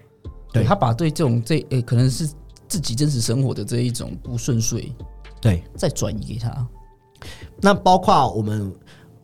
[0.51, 0.65] 对。
[0.65, 2.27] 他把对这种这诶，可能是
[2.67, 4.91] 自己真实生活的这一种不顺遂，
[5.39, 6.67] 对，再转移给他。
[7.61, 8.73] 那包括我们，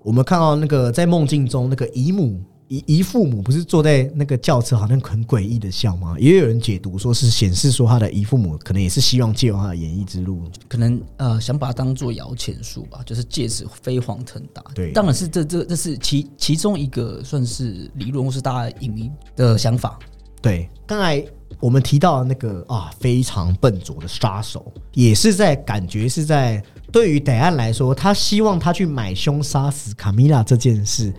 [0.03, 2.39] 我们看到那个在梦境中那个姨母，
[2.69, 6.15] 姨姨父母不是坐在那个轿车，好像很诡异的笑吗？
[6.19, 14.63] 也有人解读说是显示说他的姨父母可能也是希望借由他的演艺之路，可能呃想把它当做摇钱树吧，就是借此飞黄腾达。
[14.75, 19.99] 对，当然是这这这是其其中一个算是理论或是大家影迷的想法。
[20.41, 21.25] 对，刚才
[21.59, 31.13] 我们提到那个啊非常笨拙的杀手，也是在感觉是在对于戴安来说，他希望他去买凶杀死卡米拉这件事，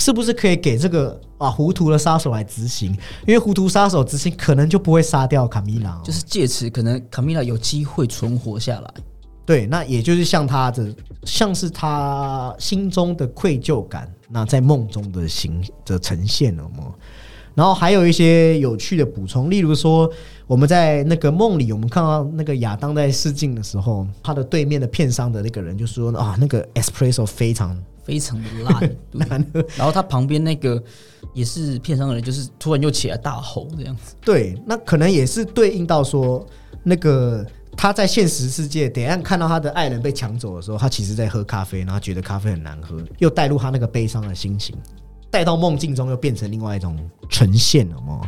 [0.00, 2.90] 是不是可以给这个啊糊涂的杀手来执行？
[3.26, 8.94] 因为糊涂杀手执行可能就不会杀掉卡米拉，就是借此可能卡米拉有机会存活下来。
[9.44, 16.94] 对，那也就是像他的，像是他心中的愧疚感，那在梦中的形的呈现了吗？
[17.54, 20.10] 然后还有一些有趣的补充，例如说，
[20.50, 28.96] 我们在那个梦里，我们看到那个亚当在试镜的时候，他的对面的片商的那个人就说啊，那个 espresso 非常非常的烂，
[29.30, 29.46] 烂。
[29.76, 30.82] 然后他旁边那个
[31.32, 34.16] 也是片商的人，就是突然又起来大吼这样子。
[34.22, 36.44] 对，那可能也是对应到说，
[36.82, 44.74] 那个他在现实世界，等下看到他的爱人被抢走的时候，他其实在喝咖啡，然后觉得咖啡很难喝，又带入他那个悲伤的心情。
[45.30, 48.20] 带到梦境中，又变成另外一种呈现了吗？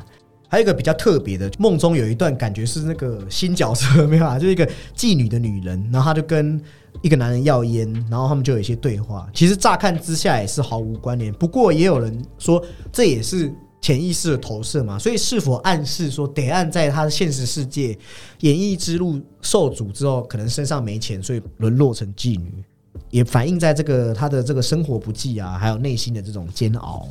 [0.53, 6.61] 还有一个比较特别的，梦中有一段感觉是那个新角色没有啊， 就是一个妓女的女人，然后她就跟
[7.01, 9.27] 一个男人要烟，然后他们就有一些对话。
[9.33, 12.63] 其实乍看之下也是毫无关联，不过也有人说
[12.93, 14.99] 这也是潜意识的投射嘛。
[14.99, 17.99] 所以是否暗示说，得按在他的现实世界
[18.41, 22.63] 演艺之路受阻之后，可能身上没钱，所以沦落成妓女？
[23.09, 27.09] 也反映在这个他的这个生活不济啊，还有内心的这种煎熬。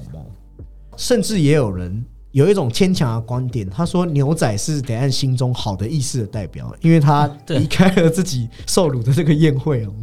[0.96, 9.94] 甚至也有人有一种牵强的观点，他说牛仔是得岸心中好的意识的代表，因为他离开了自己受辱的这个宴会哦。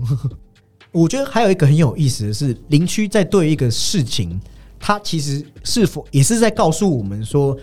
[0.93, 4.41] 我觉得还有一个很有意思的是，林区在对一个事情，
[4.79, 7.57] 他其实是否也是在告诉我们说，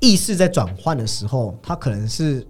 [0.00, 2.46] 意识在转换的时候，他可能是。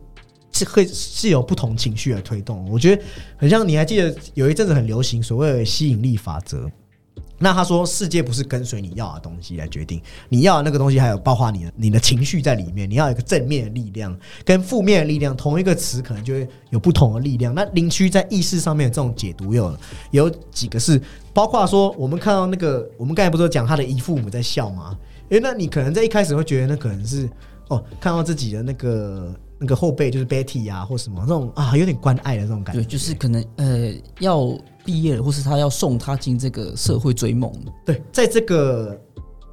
[0.57, 3.03] 是会是有不同情绪来推动，我觉得
[3.37, 6.71] 很像你还记得有一阵子很流行所谓的吸引力法则。
[7.45, 12.89] 那他说世界不是跟随你要的东西来决定，你要的那个东西还有包括你的你的情绪在里面。
[12.89, 17.55] 你要有一个正面的力量跟负面的力量，同一个词可能就会有不同的力量。
[17.55, 19.77] 那林区在意识上面的这种解读有
[20.11, 20.99] 有几个是
[21.35, 24.97] 包括说，我们看到那个我们刚才不是讲他的姨父母在笑吗？
[25.29, 27.29] 诶，那你可能在一开始会觉得那可能是
[27.69, 29.35] 哦，看到自己的那个。
[29.57, 32.83] 那个后辈就是 Betty 啊，或什么那种啊，有点关爱的这种感觉。
[32.83, 34.53] 就是可能呃要
[34.85, 37.53] 毕业了，或是他要送他进这个社会追梦。
[37.85, 39.01] 对，在这个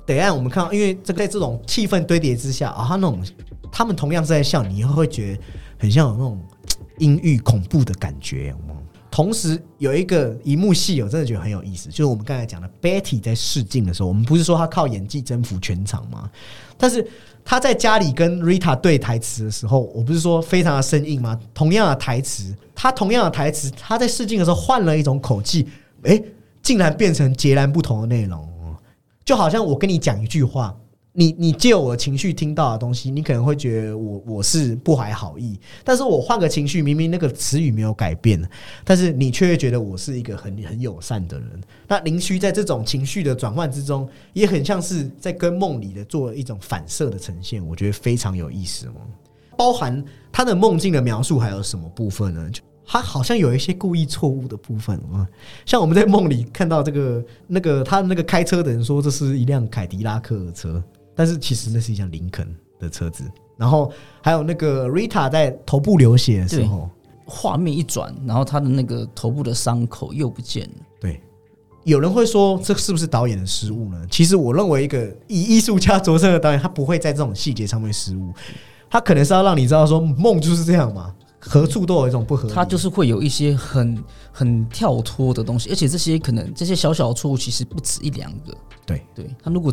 [0.05, 3.23] 等下我们看到，因为这在这种气氛堆叠之下啊，他那种
[3.71, 5.41] 他们同样是在笑，你会觉得
[5.79, 6.39] 很像有那种
[6.99, 8.53] 阴郁恐怖的感觉。
[9.09, 16.29] 同时有一个一幕戏，我真的觉得很有意思，就是我们刚才讲的 Betty 在试镜的时候，我们不是说他靠演技征服全场吗？
[16.77, 17.07] 但是。
[17.43, 21.39] 他在家里跟 Rita 对台词的时候，我不是说非常的生硬吗？
[21.53, 25.67] 同样的台词，他同样的台词，他在试镜的时候换了一种口气，
[26.03, 26.21] 哎，
[26.61, 28.47] 竟然变成截然不同的内容，
[29.25, 30.75] 就好像我跟你讲一句话。
[31.13, 38.41] 你你借我情绪听到的东西，你可能会觉得我我是不怀好意，但是我换个情绪，明明那个词语没有改变，
[38.85, 41.61] 但是你却觉得我是一个很很友善的人。
[41.85, 48.93] 那林虚在这种情绪的转换之中，也很像是在跟梦里的做一种反射的呈现，我觉得非常有意思哦。
[49.57, 52.49] 包含他的梦境的描述还有什么部分呢？
[52.49, 55.27] 就他好像有一些故意错误的部分啊，
[55.65, 60.81] 像我们在梦里看到这个那个他那个开车的人说这是一辆凯迪拉克的车。
[61.15, 62.47] 但是其实那是一辆林肯
[62.79, 63.23] 的车子，
[63.57, 66.89] 然后还有那个 Rita 在头部流血的时候，
[67.25, 70.75] 画面一转，然后他的那个头部的伤口又不见了。
[70.99, 71.21] 对，
[71.83, 74.03] 有人会说这是不是导演的失误呢？
[74.09, 78.33] 其实我认为一个以艺术家着身的导演，他不会在这种细节上面失误，
[78.89, 88.57] 他可能是要让你知道说梦就是这样嘛，何处都有一种不合理，他就是会有一些很很跳脱的东西，而且这些可能这些小小的错误其实不止一两个。
[88.85, 89.71] 对，对他如果。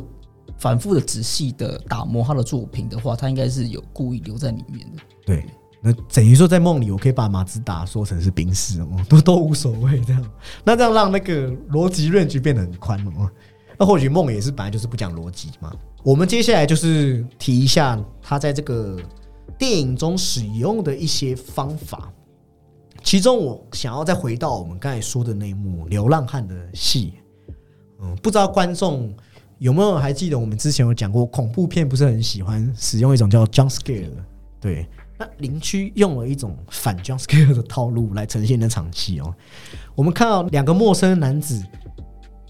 [0.59, 5.03] 反复的、仔细的打磨他的作品的话，他应该是有故意留在里面的。
[5.25, 5.47] 对，
[5.81, 10.31] 那等于说在梦里，我可以把马自达说成是冰室哦，都都无所谓这样。
[10.65, 13.31] 那这样让那个逻辑认知变得很宽了哦？
[13.79, 15.73] 那或许梦也是本来就是不讲逻辑嘛。
[16.03, 18.99] 我们接下来就是提一下他在这个
[19.57, 22.13] 电影中使用的一些方法，
[23.05, 27.15] 其中我想要再回到我们刚才说的那一幕流浪汉的戏，
[28.01, 29.15] 嗯，不知道观众。
[29.59, 34.25] 有没有还记得我们之前有讲过，恐怖片不是很喜欢使用一种叫 jump scare 的？
[34.61, 34.87] 对，
[35.19, 39.35] 那林区用了一种反 jump scare 的套路来呈现那场戏哦。
[39.95, 41.61] 我们看到两个陌生男子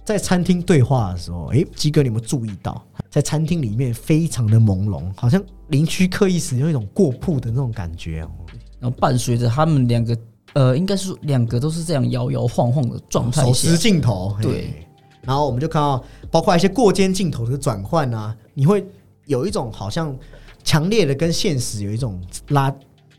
[0.05, 8.31] 在餐厅对话的时候，哎，鸡哥，你有没有注意到，在餐厅里面非常的朦胧，好像林区刻意使用一种过曝的那种感觉哦。
[8.81, 10.19] 然后伴随着他们两个，
[10.53, 14.87] 呃，应该是两个都是这样摇摇晃晃的状态，手持镜头，对。
[15.29, 18.83] 然后我们就看到，包括一些过肩镜头的转换啊，你会
[19.27, 20.17] 有一种好像
[20.65, 22.19] 强烈的跟现实有一种
[22.49, 22.75] 拉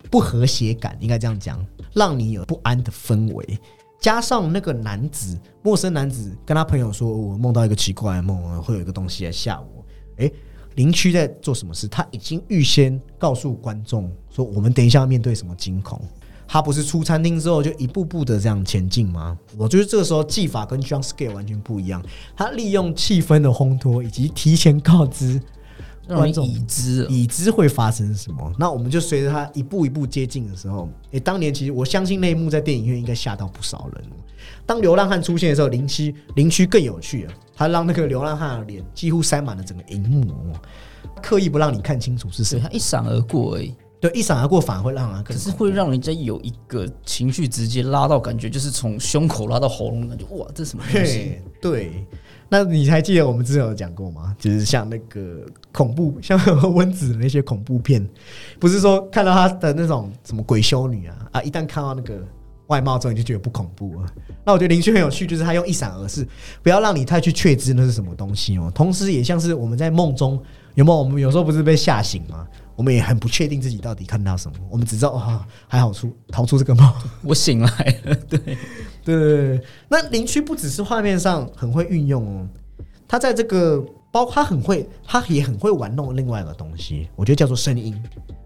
[0.10, 3.60] 不和谐感，应该这样讲，让你有不安的氛围。
[4.00, 9.86] 加上那个男子，陌生男子跟他朋友说：“我梦到一个奇怪的梦，会有一个东西来吓我。”
[10.18, 10.34] 诶，
[10.74, 11.88] 邻居在做什么事？
[11.88, 16.02] 他已经预先告诉观众说：“我们等一下要面对什么惊恐。”
[16.52, 19.38] 他不是出餐厅之后就一步步的这样前进吗？
[19.56, 22.04] 我觉得这个时候技法跟 John scare 完全不一样。
[22.36, 25.40] 他利用气氛的烘托以及提前告知。
[26.08, 34.04] 观众已知已知会发生什么，那我们就随着他一步一步接近的时候，诶，当年其实我相信那一幕在电影院应该吓到不少人。
[34.66, 40.26] 当流浪汉出现的时候，林区林区更有趣了，他让那个流浪汉的脸几乎塞满了整个荧幕，
[41.22, 43.76] 刻意不让你看清楚是谁，他一闪而过而已。
[44.02, 51.40] 对，一闪而过反而会让人，可是会让人家有一个情绪直接拉到感觉，就是从胸口拉到喉咙，感觉哇，这什么东西？
[51.62, 52.06] 对。
[52.52, 54.36] 那你还记得我们之前有讲过吗？
[54.40, 56.36] 就是像那个恐怖，像
[56.74, 58.04] 温子的那些恐怖片，
[58.60, 62.26] 不是说看到他的那种什么鬼修女啊啊，一旦看到那个
[62.66, 64.10] 外貌之后，你就觉得不恐怖了。
[64.44, 66.28] 那我觉得林旭很有趣，就是他用一闪而逝，
[66.64, 68.72] 不要让你太去确知那是什么东西哦。
[68.74, 70.42] 同时也像是我们在梦中
[70.74, 70.98] 有没有？
[70.98, 72.48] 我们有时候不是被吓醒吗？
[72.80, 76.94] 我们也很不确定自己到底看到什么，我们只知道啊，还好出逃出这个梦，
[77.26, 78.58] 我醒来了，对。
[79.04, 82.48] 对，那林区不只是画面上很会运用哦，
[83.06, 88.02] 他在这个包，他很会，他也很会玩弄另外一个东西，我觉得叫做声音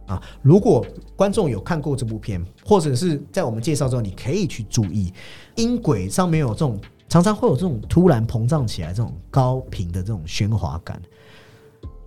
[0.07, 0.19] 啊。
[0.41, 0.83] 如果
[1.15, 5.13] 观众有看过这部片，或者是在我们介绍之后，你可以去注意
[5.57, 10.99] 音轨上面有这种常常会有这种突然膨胀起来这种高频的这种喧哗感，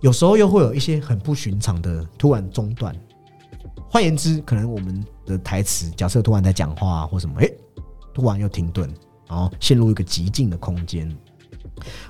[0.01, 2.95] 有时候又会有一些很不寻常的突然中断。
[3.89, 7.49] 换言之，可能我们的台词假设突然在讲话或什么，哎。
[8.13, 8.91] 突然又停顿，
[9.29, 11.07] 然后陷入一个极静的空间。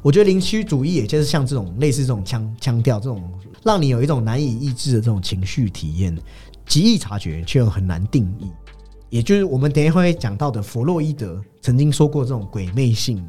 [0.02, 3.30] 我觉得灵区主义，也就是像这种类似这种腔腔调，这种
[3.62, 6.18] 让你有一种难以抑制的这种情绪体验，
[6.66, 8.50] 极易察觉却又很难定义。
[9.10, 13.22] 也就是我们等一会讲到的弗洛伊德曾经说过，这种鬼魅性，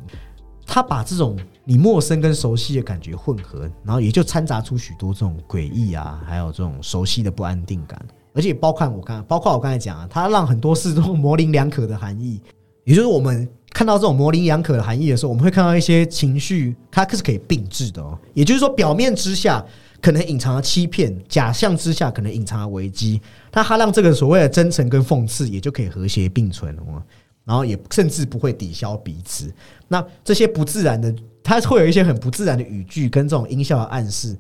[0.71, 7.99] 他把这种你陌生跟熟悉的感觉混合，然后也就掺杂出许多这种诡异啊，还有这种熟悉的不安定感。
[8.35, 12.39] 而且包括我刚，包括我刚才讲啊，他让很多事都模棱两可的含义。
[12.85, 18.19] 也就是我们看到这种模棱两可的含义的时候，我们会看到一些情绪，它可是可以并置的哦。
[18.35, 19.65] 也就是说，表面之下
[20.03, 23.21] 可能隐藏了欺骗，假象之下可能隐藏了危机，
[23.53, 27.03] 那它让这个所谓的真诚跟讽刺也就可以和谐并存哦。
[27.49, 29.51] 然后也甚至不会抵消彼此。
[29.89, 34.37] 那这些不自然的，它会有一些很不自然的语句跟这种音效的暗示，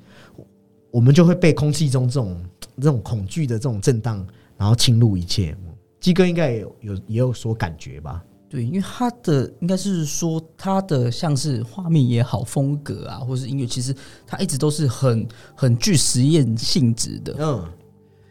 [0.91, 2.45] 我们就会被空气中这种
[2.77, 4.23] 这种恐惧的这种震荡，
[4.59, 5.57] 然后侵入一切。
[6.01, 8.23] 鸡哥应该也有有也有所感觉吧？
[8.51, 13.95] 对，因为他的应该是说他的像是画面也好，风格啊，或是音乐，其实
[14.27, 17.35] 他一直都是很很具实验性质的。
[17.39, 17.65] 嗯，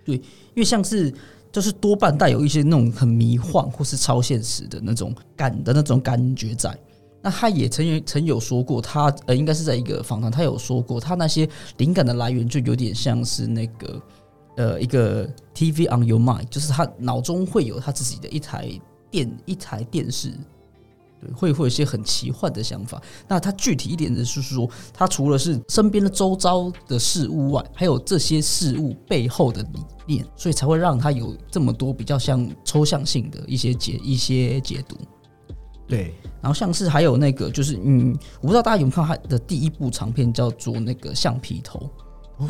[0.06, 0.24] 对，因
[0.56, 1.14] 为像是
[1.58, 6.78] 就是多半带有一些那种很迷幻或是超现实的那种感的那种感觉在。
[7.20, 14.02] 那他也曾有曾有说过，他呃应该是在一个访谈，他有说过，他那些灵感的来源就有点像是那个
[14.58, 18.70] 呃一个 TV on your mind，就是他脑中会有他自己的一台。
[19.10, 20.34] 电一台电视，
[21.20, 23.02] 对，会会有一些很奇幻的想法。
[23.28, 34.96] 那它具体一点的是说，它除了是身边的周遭的事物外，还有这些事物背后的理念，所以才会让它有这么多比较像抽象性的一些解一些解读。
[35.88, 41.90] 对，然后像是还有那个，就是嗯，我不知道大家有没有看他的第一部长片叫做那个橡皮头，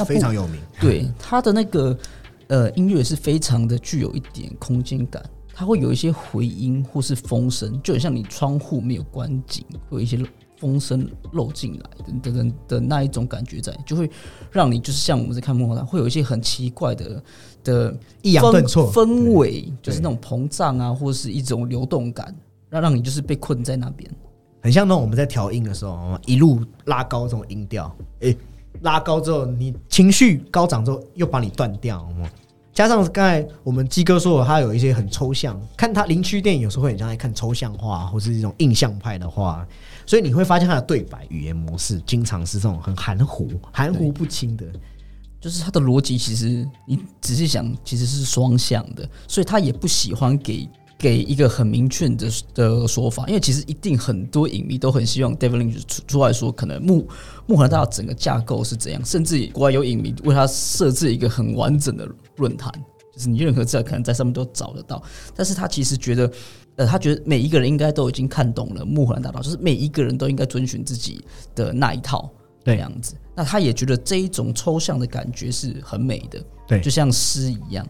[0.05, 0.59] 非常有名。
[0.81, 1.97] 对，他的那个
[2.47, 5.23] 呃音乐是非常的具有一点空间感。
[5.59, 10.23] 它会有一些回音或是风声，就很像你窗户没有关紧，会有一些
[10.59, 14.07] 风声漏进来等等的那一种感觉在，就会
[14.51, 17.23] 让你就是像我们在看梦幻会有一些很奇怪的
[17.63, 22.35] 的抑扬顿挫氛围，就是那种膨胀啊，或者是一种流动感，
[22.69, 24.07] 让让你就是被困在那边，
[24.61, 28.37] 很像那种我们在调音的时候，一路拉高这种音调，诶，
[28.81, 32.07] 拉高之后你情绪高涨之后又把你断掉。
[32.77, 39.67] 加上刚才我们鸡哥说，他有一些很抽象，看他林区电影有时候会很像在看抽象画，或是一种印象派的画，
[40.05, 44.63] 所以你会发现他的对白语言模式经常是这种很含糊、含糊不清的，
[45.41, 57.07] 就是他的逻辑其实你仔细想其实是双向的，所以他也不喜欢给给一个很明确的的说法，因为其实一定很多影迷都很希望 David Lynch 出出来说，可能木
[57.45, 62.71] 木兰大道整个架构是怎样，甚至国外有影迷为他设置一个很完整的论坛，
[63.13, 65.03] 就是你任何资料可能在上面都找得到。
[65.35, 66.31] 但是他其实觉得，
[66.77, 71.23] 呃，他觉得每一个人应该都已经看懂了木兰大道，就是每一个人都应该遵循自己
[71.53, 72.27] 的那一套
[72.65, 73.13] 这样子。
[73.35, 77.87] 那他也觉得这一种抽象的感觉是很美的，对，就像诗一样。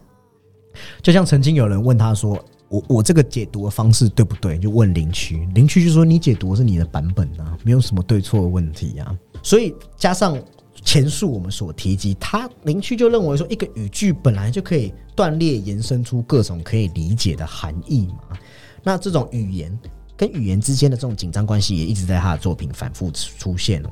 [1.01, 2.37] 就像曾经有人问他说。
[2.69, 4.57] 我我这个解读的方式对不对？
[4.57, 9.17] 就问林区，林区就说你解读是你的版本啊，没有什么对错的问题啊。
[9.41, 10.37] 所以加上
[10.83, 18.37] 前述我们所提及，他林区就认为说，一个语句本来就可以断裂延伸出各种可以理解的含义嘛。
[18.83, 19.77] 那这种语言
[20.15, 23.89] 跟语言之间的这种紧张关系，也一直在他的作品反复出现哦。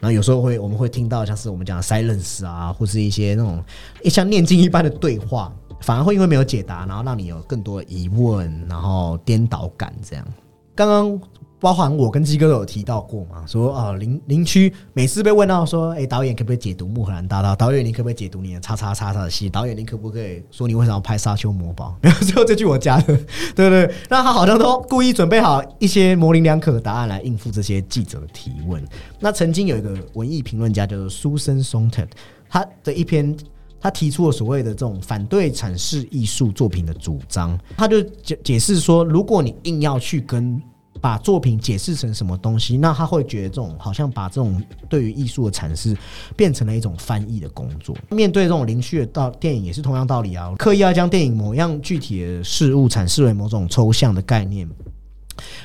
[0.00, 3.64] 然后有时候会我们会听到像是我们讲 silence 啊，或是一些那种
[4.04, 5.50] 像念经一般的对话。
[5.80, 10.24] 反而会因为没有解答，然后让你有更多的疑问，然后颠倒感这样。
[10.74, 11.20] 刚刚
[11.60, 17.52] 包含我跟鸡哥都有提到过嘛，说啊林林区每次被问到说，哎导演可不可以解读《木荷兰大道》？
[17.56, 19.50] 导演你可不可以解读你的叉叉叉叉的戏？
[19.50, 21.96] 导演你可不可以说你为什么要拍《沙丘魔堡》？
[22.06, 23.06] 没有最后这句我加的，
[23.56, 23.92] 对不对？
[24.08, 28.80] 那他好像都故意准备好一些模棱两可的答案来应付这些记者的提问。
[29.18, 32.06] 那曾经有一个文艺评论家叫做苏森松特，
[32.48, 33.36] 他的一篇。
[33.80, 40.60] 他提出了所谓的这种反对阐释艺术作品的主张，他就解解释说，如果你硬要去跟
[41.00, 45.96] 把作品解释成什么东西，那他会觉得这种好像把这种对于艺术的阐释
[46.34, 47.96] 变成了一种翻译的工作。
[48.10, 54.68] 面对这种零虚的道电影也是同样道理啊，刻意要将电影某样具体的事物阐释为某种抽象的概念，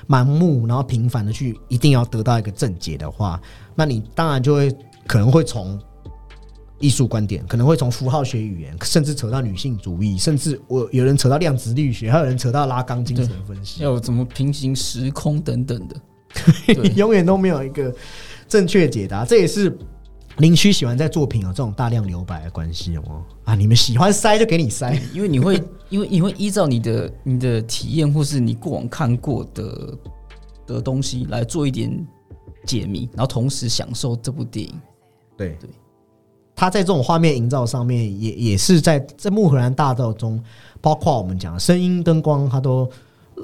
[0.07, 3.41] 盲目然后频繁的去一定要得到一个正解的话，
[3.74, 4.72] 那你当然就会
[5.07, 5.82] 可能会从。
[6.84, 15.96] 艺术观点可能会从符号学语言，甚至扯到女性主义，甚至我有人扯到量子力学，还有人扯到拉钢精神分析，有怎么平行时空等等的，
[16.96, 17.96] 永远都没有一个
[18.50, 19.24] 正确解答。
[19.24, 19.74] 这也是
[20.40, 23.24] 林区喜欢在作品有这种大量留白的关系哦。
[23.46, 29.98] 啊，你们喜欢塞就给你塞， 因为你会，因为你会依照你的你的体验或是你过往看过的
[30.68, 32.06] 的东西来做一点
[32.66, 34.74] 解谜，然后同时享受这部电影。
[35.38, 35.70] 对对。
[36.56, 40.41] 他在这种画面营造上面，也也是在在木荷兰大道中，
[40.80, 42.89] 包括我们讲声音、灯光，他都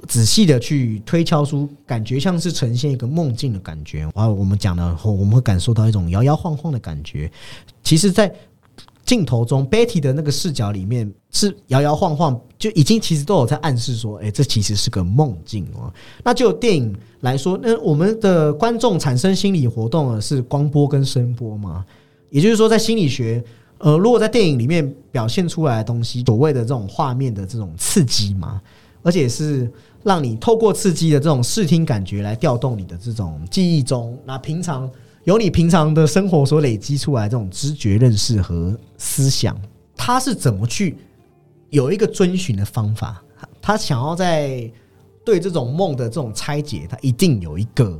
[0.07, 4.01] 仔细的去推敲出感觉，像是呈现一个梦境的感觉。
[4.15, 7.29] 然后我们讲的，我们会感受到一种摇摇晃晃的感觉。
[7.83, 8.31] 其实，在
[9.03, 15.91] 镜头中，Betty 的那个视角里面是摇摇晃晃，就已经其实都有在暗示说，哎，这其实是个梦境哦。
[16.23, 21.83] 那就电影来说，那我们的观众产生心理活动的是光波跟声波嘛？
[22.29, 23.43] 也就是说，在心理学，
[23.79, 28.61] 呃，如果在电影里面表现出来的东西，所谓的这种画面的这种刺激嘛，
[29.01, 29.71] 而且是
[30.03, 34.89] 让你透过刺激的这种视听感觉来调动你的这种记忆中，那平常
[35.23, 39.59] 由你平常的生活所累积出来这种知觉认识和思想，
[39.95, 40.97] 他是怎么去
[41.69, 43.23] 有一个遵循的方法？
[43.61, 44.71] 他想要在
[45.25, 47.99] 对这种梦的这种拆解，他一定有一个。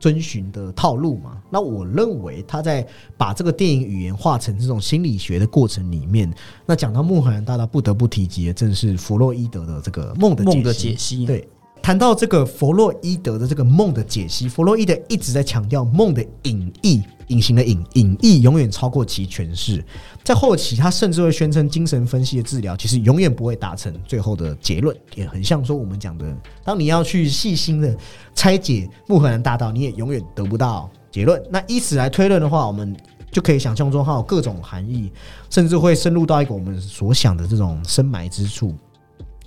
[0.00, 1.40] 遵循的套路嘛？
[1.50, 2.84] 那我认为他在
[3.16, 6.32] 把这个电影语言化成这种心理学的过程里面，
[6.66, 11.26] 那讲到穆罕兰大道不得不提及的正是弗洛伊德的这个梦的梦的解析。
[11.26, 11.46] 对，
[11.82, 17.02] 谈到这个弗洛伊德的这个梦的解析，弗洛伊德一直在强调梦的隐意。
[17.30, 19.80] 隐形的隐隐意永远超过其诠释，
[20.24, 26.26] 在后期他甚至会宣称精神分析的治疗其实永远不会达成最后的结论，也很像说我们讲的，
[26.64, 27.96] 当你要去细心的
[28.34, 31.40] 拆解穆赫兰大道，你也永远得不到结论。
[31.48, 32.96] 那以此来推论的话，我们
[33.30, 35.08] 就可以想象中它有各种含义，
[35.50, 38.74] 甚至会深入到一个我们所想的这种深埋之处。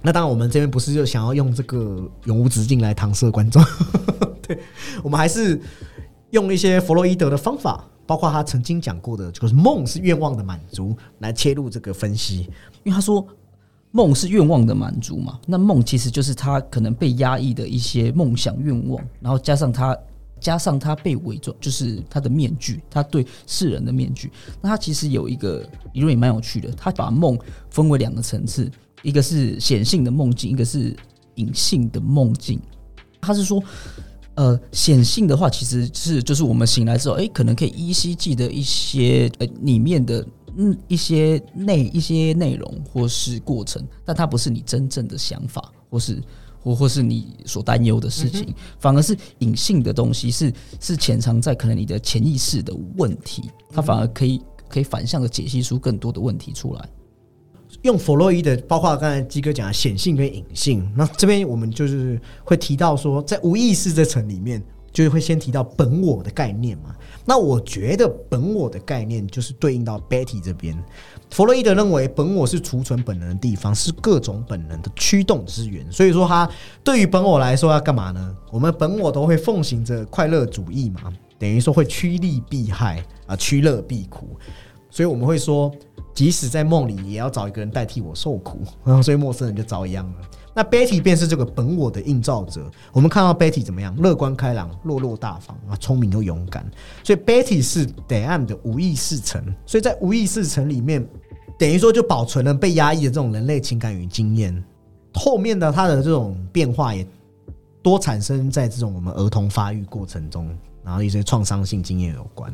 [0.04, 3.64] 那当然，我们这边不是就想要用这个永无止境来搪塞观众，
[4.46, 4.60] 对
[5.02, 5.60] 我们还是。
[6.34, 12.50] 用一些弗洛伊德的方法，包括他曾经讲过的，就是梦是愿望的满足，来切入这个分析。
[12.84, 13.24] 因为他说
[13.92, 19.96] 梦是愿望的满足嘛，那梦其实就是他可能被压抑的一些梦想愿望，然后加上他
[20.40, 24.32] 加上他被伪装，就是他的面具，他对世人的面具。
[24.60, 27.38] 那他其实有一个理论也蛮有趣的，他把梦
[27.70, 28.72] 分为两个层次，
[29.04, 30.96] 一个是显性的梦境，一个是
[31.36, 32.60] 隐性的梦境。
[33.22, 33.64] 他是说。
[34.36, 40.26] 呃，显性的话，其实是就是我们醒来之后，哎，可能可以依稀记得一些呃里面的
[40.58, 46.20] 嗯一些内一些内容或是过程，但它不是你真正的想法，或是
[46.60, 56.90] 或或是你所担忧的事情，反而是隐性的东西，是是潜藏在可能你的潜意识的问题，它反而可以可以反向的解析出更多的问题出来。
[57.84, 66.96] 用弗洛伊德，包括刚才基哥讲的显性跟隐性，那这边我们就是会提到说，在无意识这层里面，就是会先提到本我的概念嘛。
[67.26, 70.78] 那我觉得本我的概念就是对应到 Betty 这边，
[71.30, 75.86] 弗洛伊德认为本我是储存本能的地方，是各种本能的驱动之源。
[75.92, 76.50] 所以说，他
[76.86, 78.36] 对于本我来说要干嘛呢？
[78.50, 84.38] 我们本我都会奉行着快乐主义嘛，等于说会趋利避害啊，趋乐避苦。
[84.90, 85.74] 所以我们会说，
[86.14, 88.60] 即使在梦里，也要找一个人代替我受苦。
[88.86, 90.14] 然后，所以陌生人就遭殃了。
[90.56, 92.70] 那 Betty 便是这个本我的映照者。
[92.92, 93.96] 我们看到 Betty 怎么样？
[93.98, 96.64] 乐观开朗、落落大方啊，聪明又勇敢。
[97.04, 99.44] 所以 Betty 是 Diane 的无意识层。
[99.66, 101.04] 所以在无意识层里面，
[101.58, 104.64] 等于说就保存了被压抑的这种人类情感与经验。
[105.16, 107.04] 后面的他的这种变化也
[107.82, 112.54] 多产生在这种我们儿童发育过程中，然后一些创伤性经验有关。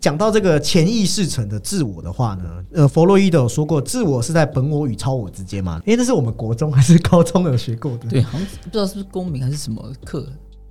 [0.00, 5.80] 讲到这个潜意识层的自我的话呢，呃，弗洛伊德有说过，自我是在本我与超我之间嘛？
[5.84, 8.08] 因为这是我们国中还是高中有学过的？
[8.08, 10.26] 对，好像不知道是不是公民还是什么课？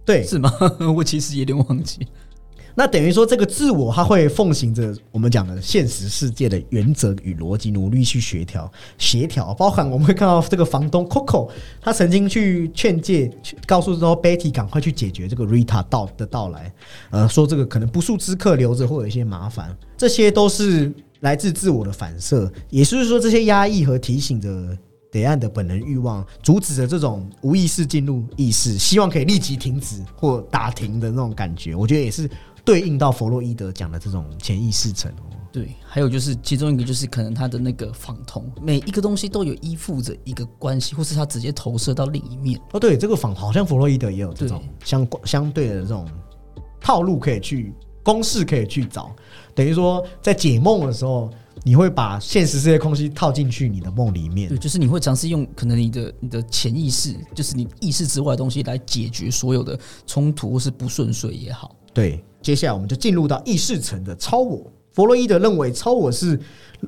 [0.06, 0.52] 对，是吗？
[0.96, 2.08] 我其实有点忘记。
[2.80, 9.52] 那等于说，这个自我他会奉行着我们讲的现实世界的原则与逻辑，努力去协调、协调。
[9.56, 11.50] 包含我们会看到这个房东 Coco，
[11.82, 13.32] 他曾经去劝诫、
[13.66, 16.72] 告诉说 Betty 赶快去解决这个 Rita 到的到来，
[17.10, 24.78] 呃，说这个可能不速之客留着会有一些麻烦，这些都是来自自我的反射，也就是说，这些压抑和提醒着
[25.12, 31.74] 得岸的本能欲望，阻止着这种无意识进入意识，希望可以立即停止或打停的那种感觉。
[31.74, 32.30] 我觉得也是。
[32.68, 42.60] 对应到弗洛伊德讲的这种潜意识层哦，对，还有就是其中一个就是可能他的那个仿同，每一个东西都有依附着一个关系，或是他直接投射到另一面。
[42.74, 46.06] 哦，对，这个仿好像弗洛伊德也有这种相相对的这种
[46.82, 49.16] 套路可以去公式可以去找，
[49.56, 51.30] 等于说在解梦的时候，
[51.64, 54.50] 你会把现实这些空隙套进去你的梦里面。
[54.50, 61.74] 对，就是你会尝试用可能你的你的潜意识，就是你意识之外的东西来解决所有的冲突或是不顺遂也好。
[61.94, 62.22] 对。
[62.48, 64.72] 接下来我们就进入到意识层的超我。
[64.94, 66.40] 弗洛伊德认为，超我是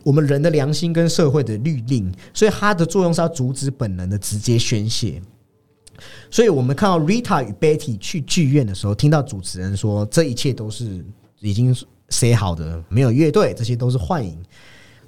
[0.05, 5.21] 我们人的良心跟社会的律令，所以它的作用是要阻止本能的直接宣泄。
[6.31, 11.05] 所以我们看到 Rita 与 Betty 去剧院的时候，听到主持人说这一切都是
[11.41, 11.75] 已经
[12.07, 14.41] 写好的，没有乐队，这些都是幻影。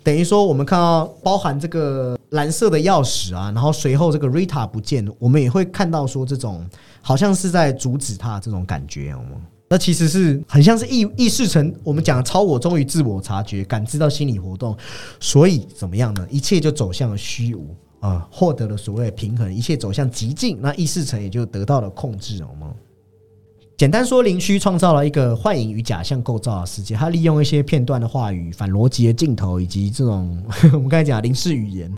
[0.03, 6.69] 等于说，我们看到包含这个蓝色的钥匙啊，然后随后这个 Rita 不见，我们也会看到说这种
[7.01, 9.41] 好像是在阻止他这种感觉，我们。
[9.71, 14.75] 那其实是很像是意意识层，我们讲超我终于自我察觉，感知到心理活动，
[15.17, 16.27] 所以怎么样呢？
[16.29, 22.73] 一切就走向了虚无啊，获得了所谓的平衡，一切走向极静，那意识层也就得到了控制，好吗？
[23.77, 26.93] 简单说，灵虚创造了一个幻影与假象构造的世界。
[26.93, 30.39] 他利用一些片段的话语、反逻辑的镜头，以及这种
[30.73, 31.89] 我们刚才讲的灵视语言，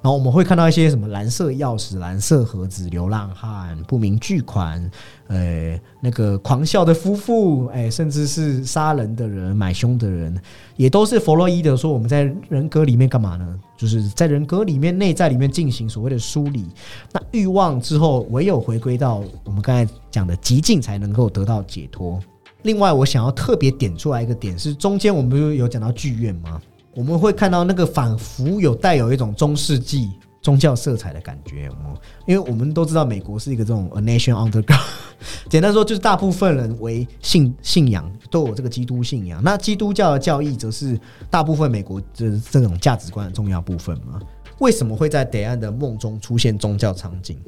[0.00, 4.88] 然后我们会看到一些什么蓝色钥匙、蓝色盒子、流浪汉、不明巨款。
[5.28, 10.38] 呃，那个狂笑的夫妇，哎，甚至是杀人的人、买凶的人，
[10.76, 13.58] 也都是弗洛伊德说我们在人格里面干嘛呢？
[13.76, 16.66] 就是在人格里面、内在里面进行所谓的梳理。
[17.10, 22.20] 那欲望之后，唯有回归到我们刚才讲的极境，才能够得到解脱。
[22.62, 26.60] 另外，我想要特别点出来一个点是，中间我们不是有讲到剧院吗？
[26.94, 30.10] 我们会看到那个仿佛有带有一种中世纪。
[30.44, 34.78] 宗教色彩的感觉，哦，因为我们都知道美国是一个这种 a nation underground，
[35.48, 44.20] 简单说就是大部分人为信信仰都有这个基督信仰，那基督教的教义则是大部分美国这这种价值观的重要部分嘛？
[44.58, 47.38] 为什么会在德安的梦中出现宗教场景？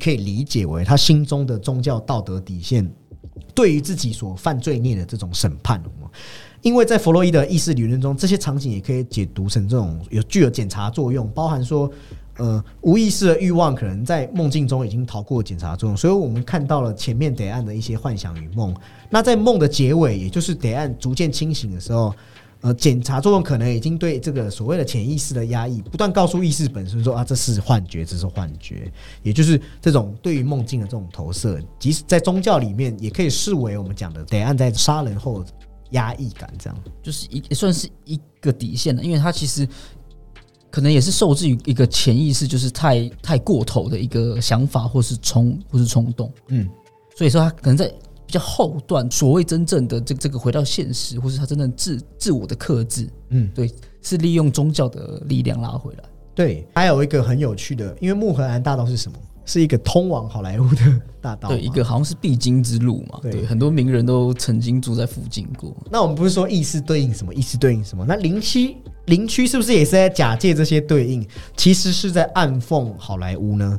[0.00, 2.92] 可以理解为他心中的宗教道德底线
[3.54, 5.80] 对于自己所犯罪孽的这种审判，
[6.62, 11.88] 因为在弗洛伊德意识理论中，这些场景也可以解读成这种有具有检查作用，包含说。
[12.36, 18.74] 呃，无意识的欲望可能在梦境中已经逃过检查作用，所以我们看到了前面得案的一些幻想与梦。
[19.08, 22.12] 那在梦的结尾，也就是得案逐渐清醒的时候，
[22.60, 28.90] 呃，检查作用可能已经对这个所谓的潜意识的压抑，不断告诉意识本身说啊，这是幻觉，这是幻觉。
[29.22, 35.44] 也就是这种对于梦境的这种投射，即使在宗教里面，也可以视为我们讲的得案在杀人后
[35.90, 39.68] 压抑感，这样就是一也算是一个底线了，因为它其实。
[40.74, 46.28] 可能也是受制于一个潜意识，就是太太过头的一个想法，或是冲，或是冲动。
[46.48, 46.68] 嗯，
[47.16, 47.86] 所以说他可能在
[48.26, 53.08] 比较后段，所谓真正的这这个回到现实，或是他真正自自我的克制。
[53.28, 53.70] 嗯，对，
[54.02, 56.02] 是利用宗教的力量拉回来。
[56.34, 59.16] 对，还有一个很有趣的，因为穆荷兰大道是什么？
[59.44, 63.18] 是一个通往好莱坞的大道，对，一个好像是必经之路嘛。
[63.22, 65.74] 对，很多名人都曾经住在附近过。
[65.90, 68.04] 那我们不是说意思对应什么，意思对应什么？
[68.06, 68.76] 那林区
[69.06, 71.26] 林区是不是也是在假借这些对应，
[71.56, 73.78] 其实是在暗讽好莱坞呢？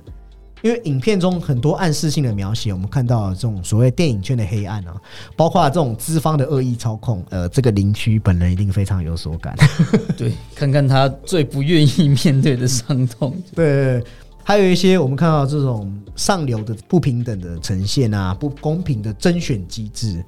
[0.62, 4.96] 因为影片中很多暗示性的描写，我们看到这种所谓电影圈的黑暗啊，
[5.36, 9.56] 包括这种资方的恶意操控，呃，这个林区本人一定非常有所感。
[10.18, 13.36] 对，看看他最不愿意面对的伤痛。
[13.54, 14.04] 对。
[14.48, 20.24] 还有一些我们看到这种上流的不平等的呈现啊，不公平的甄选机制，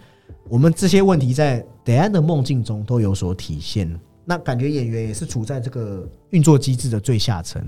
[0.49, 3.87] 我们这些问题在德安的梦境中都有所体现。
[4.25, 7.61] 那感觉演员也是处在这个运作机制的最下层，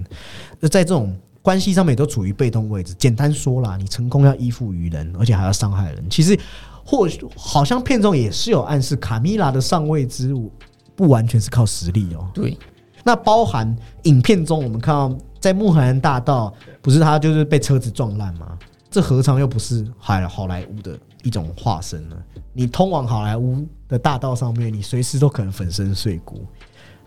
[0.60, 2.96] 那在这种关系上面都处于被动位置。
[2.98, 6.10] 简单说啦，你成功要依附于人，而且还要伤害人。
[6.10, 6.36] 其实
[6.84, 10.52] 或许好像片中也是有暗示，卡米拉的上位之路
[10.96, 12.28] 不完全是靠实力哦。
[12.34, 12.58] 对，
[13.04, 13.74] 那包含
[14.06, 15.16] 影片中我们看到。
[15.40, 18.58] 在穆罕兰大道，不是他就是被车子撞烂吗？
[18.92, 22.16] 这何尝又不是海好莱坞的一种化身呢？
[22.54, 26.46] 你通往好莱坞的大道上面，你随时都可能粉身碎骨，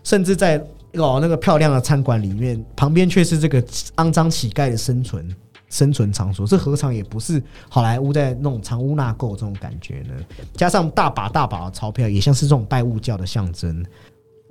[0.03, 0.57] 甚至在
[0.93, 3.61] 哦那个漂亮的餐馆里面，旁边却是这个
[3.97, 5.35] 肮脏乞丐的生存
[5.69, 10.13] 生存场所，这何尝也不是好莱坞在那种藏污纳垢这种感觉呢？
[10.53, 13.85] 加上大把大把的钞票，也像是这种拜物教的象征。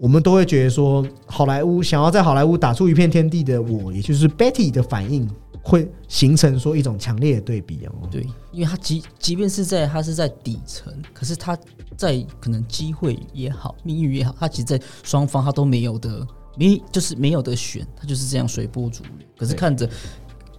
[0.03, 5.31] 我们都会觉得说，好莱坞想要在好莱坞打出一片天地的我，也就是 Betty 的反应，
[5.63, 7.93] 会形成说一种强烈的对比哦。
[8.11, 11.57] 对，因为他即即便是在他是在底层，可是他
[11.97, 16.27] 在可能机会也好，命运也好，他其实，在双方他都没有的，
[16.57, 19.13] 没就是没有的选，他就是这样随波逐流。
[19.39, 19.89] 可是看着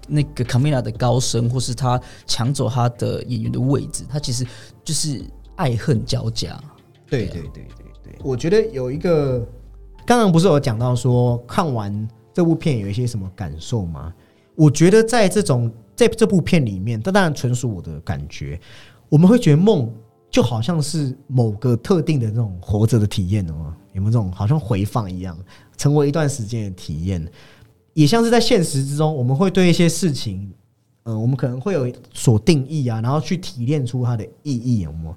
[0.07, 4.47] 那个卡米拉的高升，或是他抢走他的演员的位置，他其实
[4.85, 5.21] 就是
[5.57, 6.57] 爱恨交加。
[7.09, 7.67] 对对对。
[8.21, 9.39] 我觉得有一个，
[10.05, 14.13] 刚刚不是有讲到说看完这部片有一些什么感受吗？
[14.55, 18.59] 我觉得在这种在这部片里面，这当然纯属我的感觉。
[19.09, 19.91] 我们会觉得梦
[20.29, 25.37] 就好像是某个特定的那种活着的体验哦，有没有这种好像回放一样，
[25.77, 27.27] 成为一段时间的体验？
[27.93, 30.51] 也像是在现实之中，我们会对一些事情，
[31.03, 35.15] 嗯，我们可能会有所定义啊，然后去提炼出它的意义，有没有？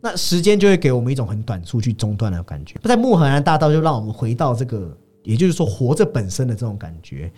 [0.00, 2.76] 那时间就会给我们一种很短促去中断的感觉。
[2.84, 7.30] 在穆赫兰大道就让我们回到这个，也就是说活着本身的这种感觉。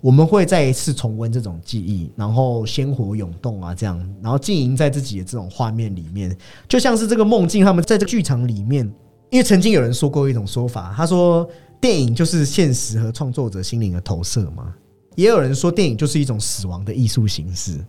[0.00, 6.36] 我们会再一次重温这种记忆，然后鲜活涌动啊，这样，然后浸淫在自己的这种画面里面，
[6.68, 7.64] 就像是这个梦境。
[7.64, 8.84] 他们在这剧场里面，
[9.30, 11.48] 因为曾经有人说过一种说法，他说
[11.80, 14.74] 电影就是现实和创作者心灵的投射嘛。
[15.16, 17.84] 也有人说电影就是一种死亡的艺术形式。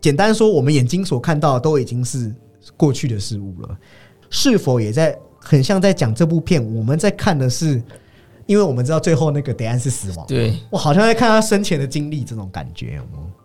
[0.00, 2.34] 简单说，我们眼睛所看到的都已经是。
[2.76, 3.78] 过去的事物了，
[4.30, 6.64] 是否也在很像在讲这部片？
[6.74, 7.82] 我们在看的是，
[8.46, 13.00] 因为我们知道最后那个答案是死亡，对我好像在看他生前的经历，这种感觉，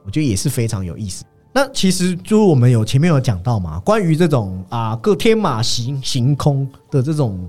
[0.06, 1.24] 我觉得也是非常有意思。
[1.52, 7.48] 那其实就是我们有前面有讲到嘛，关于这种啊各天马行行空的这种。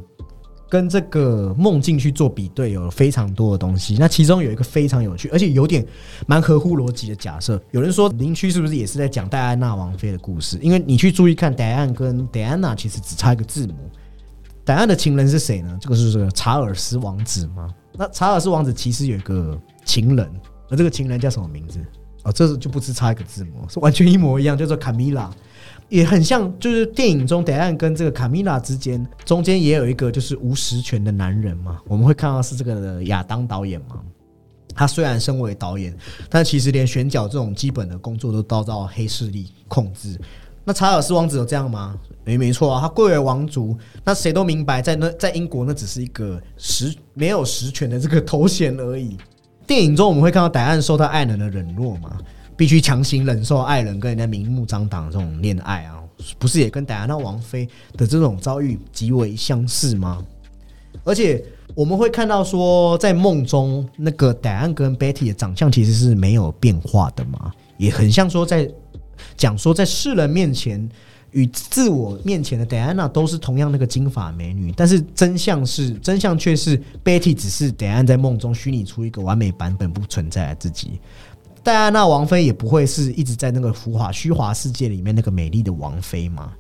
[0.71, 3.97] 跟这个梦境去做比对，有非常多的东西。
[3.99, 5.85] 那其中有一个非常有趣，而且有点
[6.29, 7.61] 蛮合乎逻辑的假设。
[7.73, 10.57] 有人说林区是不是也是在讲戴安娜王妃的故事？
[10.63, 13.75] 因为你去注意看，戴安跟戴安娜其实只差一个字母。
[14.65, 15.77] 戴安的情人是谁呢？
[15.81, 17.69] 这个是查尔斯王子吗？
[17.95, 20.31] 那查尔斯王子其实有一个情人，
[20.69, 21.81] 而这个情人叫什么名字？
[22.23, 25.29] 哦，这就不是差一个字母，是完全一模一样，叫做卡米拉。
[25.91, 31.79] 也很像，就是电影中戴安跟这个卡米拉之间，中间也有一个就是无实权的男人嘛。
[31.87, 34.01] 我们会看到是这个亚当导演嘛。
[34.73, 35.95] 他虽然身为导演，
[36.31, 40.19] 但其实连选角这种基本的工作都遭到黑势力控制。
[40.65, 41.99] 那查尔斯王子有这样吗？
[42.25, 43.77] 没没错啊，他贵为王族。
[44.05, 49.17] 那谁都明白，在那在英国那只是一个实没有实权的这个头衔而已。
[49.67, 52.17] 电影中我们会看到戴安受到爱人的冷落嘛。
[52.61, 55.99] 必须强行忍受爱人跟人家明目张胆这种恋爱啊，
[56.39, 60.23] 不是也跟戴安娜王妃的这种遭遇极为相似吗？
[61.03, 61.43] 而且
[61.75, 68.71] 我们会看到说，在梦中那个戴安跟 Betty 的长相其实是没有变化的嘛，也很像说在
[69.39, 70.87] 讲说在世人面前
[71.31, 81.01] 与自我面前的戴安娜都是同样那个金发美女，但是真相是真相却是 Betty 只是戴安在梦中虚拟出一个完美版本不存在的自己。
[81.63, 86.53] 戴安娜王妃也不会是一直在那个浮华虚华世界里面那个美丽的王妃嘛？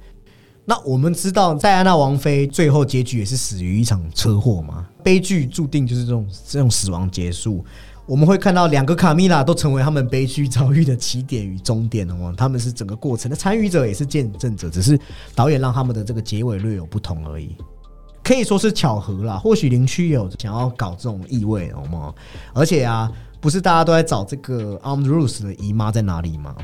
[0.66, 4.86] 那我们知道戴安娜王妃最后结局也是死于一场车祸嘛？
[5.02, 7.64] 悲剧注定就是这种这种死亡结束。
[8.06, 14.98] 我们会看到两个卡米拉都成为他们悲剧遭遇的起点与终点哦，他们是整个过程的参与者也是见证者，只是
[15.34, 17.56] 导演让他们的这个结尾略有不同而已。
[18.22, 22.14] 可以说是巧合啦，或许林区有想要搞这种意味，好吗？
[22.52, 23.10] 而且啊。
[23.40, 26.54] 不是大家都在找这个 Armed Rules 的姨妈在哪里吗？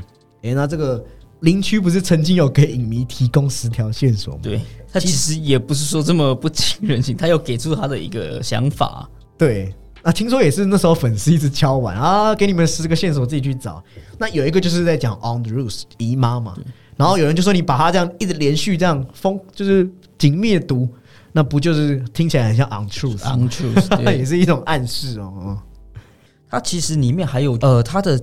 [0.43, 1.03] 哎，那这个
[1.39, 4.39] 林区不是曾经有给影迷提供十条线索吗？
[4.43, 4.61] 对
[4.91, 9.09] 他其实也不是说这么不近人情，他有给出他的一个想法。
[9.37, 9.73] 对，
[10.03, 13.83] 啊，听说也是那时候粉丝一直敲完啊，给你们十个线索自己去找。
[14.17, 16.55] 那有一个就是在讲 Armed Rules 姨妈嘛，
[16.95, 20.87] 然后有人就说你把它这样一直连续这样封，就是紧密的读。
[21.33, 25.55] 那不就是听起来很像 untruth，untruth 也是一种暗示哦。
[26.49, 28.21] 它其实里面还有呃，它的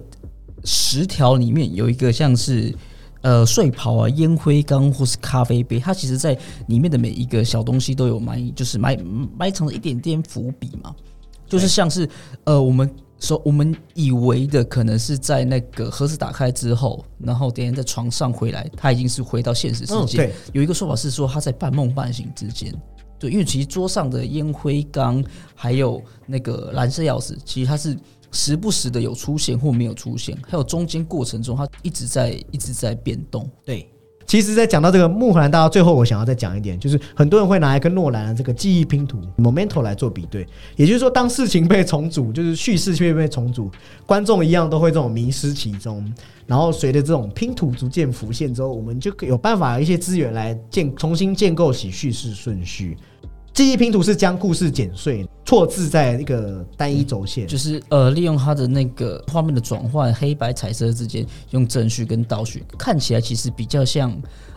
[0.65, 2.75] 十条里面有一个像是
[3.21, 6.37] 呃睡袍啊、烟灰缸或是咖啡杯，它其实在
[6.69, 8.97] 里面的每一个小东西都有埋，就是埋
[9.37, 10.95] 埋藏了一点点伏笔嘛。
[11.47, 12.09] 就是像是
[12.45, 20.33] 呃，我们说我们以为的可能是在那个盒子打开之后，然后等人在床上回来，他已经是回到现实世界。
[20.53, 22.75] 有一个说法是说他在半梦半醒之间。
[23.29, 25.23] 因为其实桌上的烟灰缸
[25.55, 27.97] 还有那个蓝色钥匙，其实它是
[28.33, 33.49] 时不时的有出现或没有出现，还有中间过程中它一直在一直在变动。
[33.65, 33.89] 对，
[34.27, 40.47] 其实，在讲到这个木兰大道最后，我想要再讲一点，就是很多人会拿来跟诺兰的这个记忆拼图 （Momento） 来做比对，
[40.77, 43.71] 也就是说，当事情被重组，就是叙事却被重组，
[44.07, 46.13] 观众一样都会这种迷失其中。
[46.47, 52.97] 然后随着这种拼图逐渐浮现之后，我们就有办法一些资源来建重新建构起叙事顺序。
[53.55, 64.13] 记忆拼图是将故事剪碎，错字在一个单一轴线，就是呃利用它的那个画面的转换，黑白彩色之间用正序跟倒序，看起来其实比较像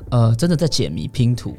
[0.09, 1.55] 呃真的在解谜拼图。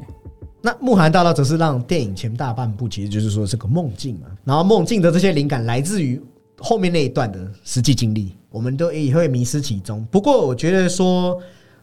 [0.61, 6.21] 那穆罕大道则是让电影前大半部其实就是说是个梦境嘛，然后梦境的这些灵感来自于
[6.57, 8.33] 后面那一段的实际经历。
[8.51, 10.05] 我们都也会迷失其中。
[10.11, 11.39] 不过，我觉得说，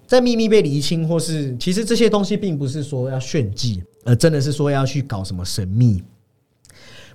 [0.06, 6.02] 在秘密被厘清，或是其实这些东西并不是说要炫技，而真的是说要去搞什么神秘。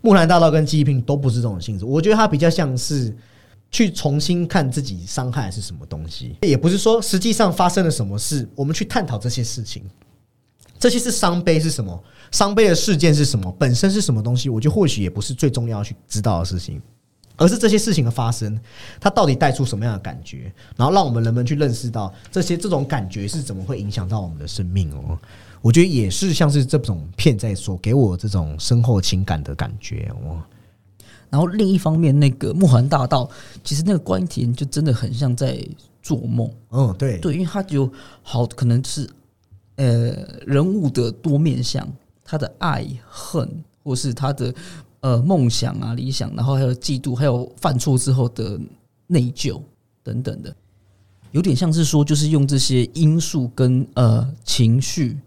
[0.02, 1.86] 木兰大道跟记忆拼都不是这种性质。
[1.86, 3.16] 我觉得它比较像是
[3.72, 9.84] 去重新看自己伤害是什么东西，也不是说实际上发生了什么事，我们去探讨这些事情。
[10.78, 12.04] 这些是伤悲是什么？
[12.32, 13.52] 伤悲的事件是什么？
[13.60, 14.50] 本身是什么东西？
[14.50, 16.82] 我觉得或许也不是最重要去知道的事情。
[17.38, 18.60] 而是这些事情的发生，
[19.00, 20.54] 它到底带出什么样的感觉？
[20.76, 25.18] 然后让我们人们去认识到这些这种感觉是怎么会影响到我们的生命哦？
[25.62, 30.42] 我觉得也是像是这种片在所给我这种深厚情感的感觉哦。
[31.30, 33.30] 然后另一方面，那个木环大道
[33.64, 35.66] 其实那个关田就真的很像在
[36.02, 36.50] 做梦。
[36.72, 37.90] 嗯，对对，因为他有
[38.22, 39.10] 好可能是
[39.76, 40.14] 呃
[40.46, 41.88] 人物的多面相，
[42.26, 43.50] 他的爱恨
[43.84, 44.54] 或是他的。
[45.04, 48.62] 呃，梦想啊，理想，然后还有嫉妒，还有犯错之后的
[49.08, 49.60] 内疚
[50.04, 50.56] 等等的，
[51.32, 55.18] 有点像是说，就是用这些因素跟呃情绪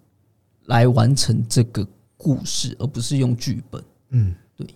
[0.67, 1.87] 来完成这个
[2.17, 3.83] 故事，而不是用剧本。
[4.11, 4.67] 嗯，对。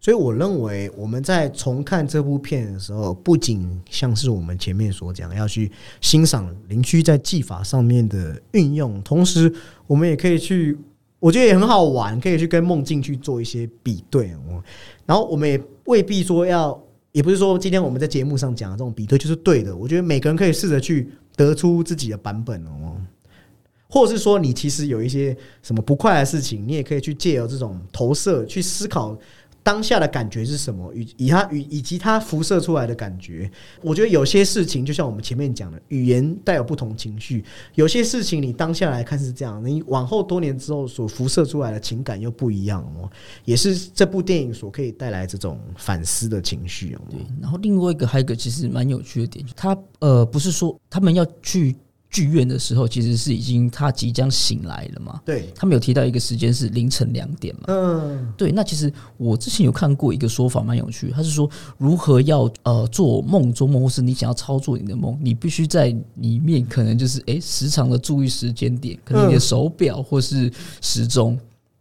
[0.00, 5.70] 所以我认为我们在重看这部片的时候，不仅像是我们前面所讲，要去
[6.00, 9.52] 欣赏邻居在技法上面的运用，同时
[9.86, 10.78] 我们也可以去。
[11.18, 14.62] 我觉得也很好玩，可以去跟梦境去做一些比对哦。
[15.06, 16.78] 然后我们也未必说要，
[17.10, 19.74] 也不是说今天我们在节目上讲的这种比对就是对的。
[19.74, 23.00] 我觉得每个人可以试着去得出自己的版本哦，
[23.88, 29.16] 或者是说你其实有一些什么不快的事情，你也可以去借由这种投射去思考。
[29.62, 30.94] 当下的感觉是什么？
[30.94, 33.50] 以以它与以及它辐射出来的感觉，
[33.82, 37.44] 我觉得有些事情就像我们前面讲的，语言带有不同情绪。
[37.74, 43.10] 有些事情你当下来看是这样，你往后多年之后所辐射出来的情感又不一样哦。
[43.44, 47.00] 也是这部电影所可以带来这种反思的情绪哦。
[47.10, 51.74] 对，然后另外一个还有一个其实蛮有趣的点，他呃不是说他们要去。
[52.10, 55.20] 剧院的时候，其实是已经他即将醒来了嘛？
[55.24, 57.64] 对，他们有提到一个时间是凌晨两点嘛？
[57.68, 58.52] 嗯，对。
[58.52, 61.10] 那其实我之前有看过一个说法，蛮有趣。
[61.10, 70.50] 他是说，如何要呃做梦中梦，或是你想要操作你的梦，你必须在里面可能就是哎时常的注意时间点，可能你的手表或是
[70.80, 71.38] 时钟。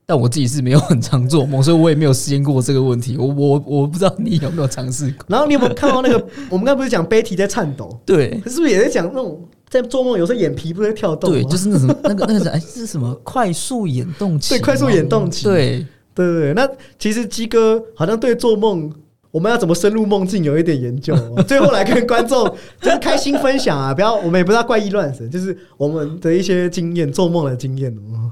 [0.07, 3.17] 但我自己是没有很常做梦，所以我也没有实验过这个问题。
[3.17, 5.25] 我我我不知道你有没有尝试过。
[5.27, 6.27] 然后你有没有看到那个？
[6.47, 7.99] 我们刚不是讲 Betty 在颤抖？
[8.05, 9.43] 对，是不是也在讲那种？
[9.69, 11.31] 在做梦，有时候眼皮不会跳动。
[11.31, 13.13] 对，就是那什么， 那个那个是哎，这是什么？
[13.23, 14.55] 快速眼动期。
[14.55, 15.43] 对，快速眼动期。
[15.43, 16.53] 对对对。
[16.53, 18.91] 那其实鸡哥好像对做梦，
[19.31, 21.15] 我们要怎么深入梦境有一点研究。
[21.47, 22.45] 最后来跟观众
[22.79, 23.93] 就是开心分享啊！
[23.93, 28.31] 不要，我们也不要怪异乱神，就是我们的一些经验，做梦的经验哦。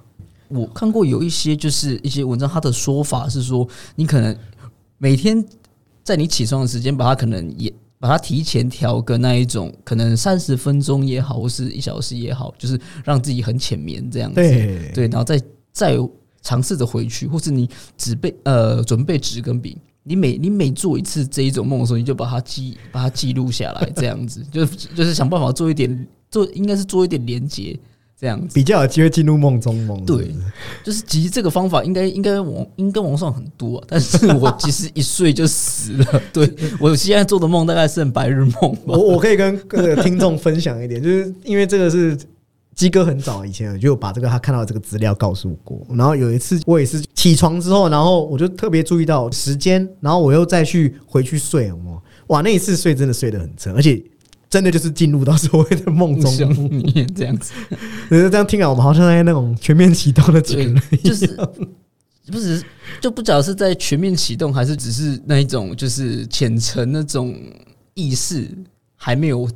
[0.50, 4.38] 我看过有一些就是一些文章，他的说法是说，你可能
[5.00, 5.44] 每天
[6.04, 7.74] 在你起床的时间，把它可能也。
[8.04, 14.36] 把它提前调个那一种，可能三十分钟也好，或是一小时也好，就是让自己很浅眠这样子。
[14.94, 15.42] 对，然后再
[15.72, 15.98] 再
[16.42, 27.80] 尝试着回去，或是你纸备呃准备纸跟笔，你每你每做一次这一种梦的时候，你就把它记把它记录下来，这样子 就就是想办法做一点做，应该是做一点连接。
[28.24, 30.06] 这样子比较有机会进入梦中梦。
[30.06, 30.34] 对，
[30.82, 36.22] 就是其实这个方法应该应该网应该网上很多，但是我其实一睡就死了。
[36.32, 36.50] 对
[36.80, 38.78] 我现在做的梦大概是白日梦。
[38.86, 42.18] 我我可以跟各个听众分享一点，就是因为这个是
[42.74, 45.86] 鸡哥很早以前就把这个他看到这个资料告诉过。
[45.90, 51.70] 然后有一次我也是起床之后，然后我就特别注意到时间，然后我又再去回去睡，
[52.28, 54.02] 哇，那一次睡真的睡得很沉，而且。
[54.54, 56.80] 真的就是进入到所谓的梦中梦
[57.16, 57.54] 这样子，
[58.08, 60.72] 这样听啊，我们好像在那种全面启动的前，
[61.04, 61.26] 就是
[62.32, 62.64] 不是
[63.02, 67.36] 就不知道是在全面启动，还是只是那一种就是浅层那种
[67.96, 68.48] 意识
[68.96, 69.50] 还没有。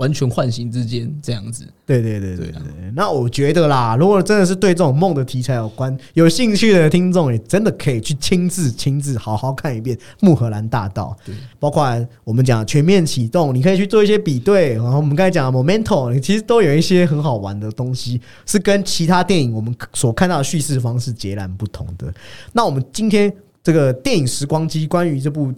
[0.00, 2.62] 完全唤醒之间这样子，对对对对对。
[2.96, 11.14] 那我觉得啦，如果真的是对这种梦的题材有关有兴趣的听众，也真的可以去亲自亲自好好看一遍《木荷兰大道》。
[11.26, 11.86] 对，包括
[12.24, 14.72] 我们讲全面启动，你可以去做一些比对。
[14.72, 22.10] 然后我们刚才讲的《Momentum》，其实都有一些很好玩的东西，是跟其他电影我们所看到的叙事方式截然不同的。
[22.54, 23.30] 那我们今天
[23.62, 25.52] 这个电影时光机关于这部。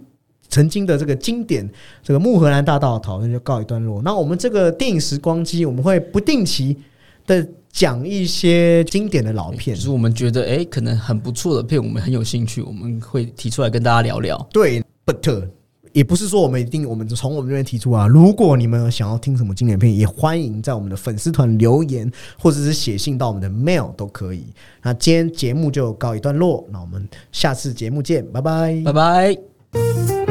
[0.53, 1.67] 曾经的这个经典，
[2.03, 4.03] 这个穆荷兰大道讨论就告一段落。
[4.03, 6.77] 那我们这个电影时光机，我们会不定期
[7.25, 14.37] 的讲一些经典的老片，就是我们觉得哎，可能很不错的片，我们很有兴趣，我们会提出来跟大家聊聊。
[14.51, 15.47] 对，but
[15.91, 18.07] 也不是说我们一定，我们从我们这边提出啊。
[18.07, 24.45] 如果你们想要听什么经典片，也欢迎在我们的粉丝团留言，或者是写信到我们的 mail 都可以。
[24.81, 30.22] 那今天节目就告一段落，那我们下次节目见，拜拜，拜拜。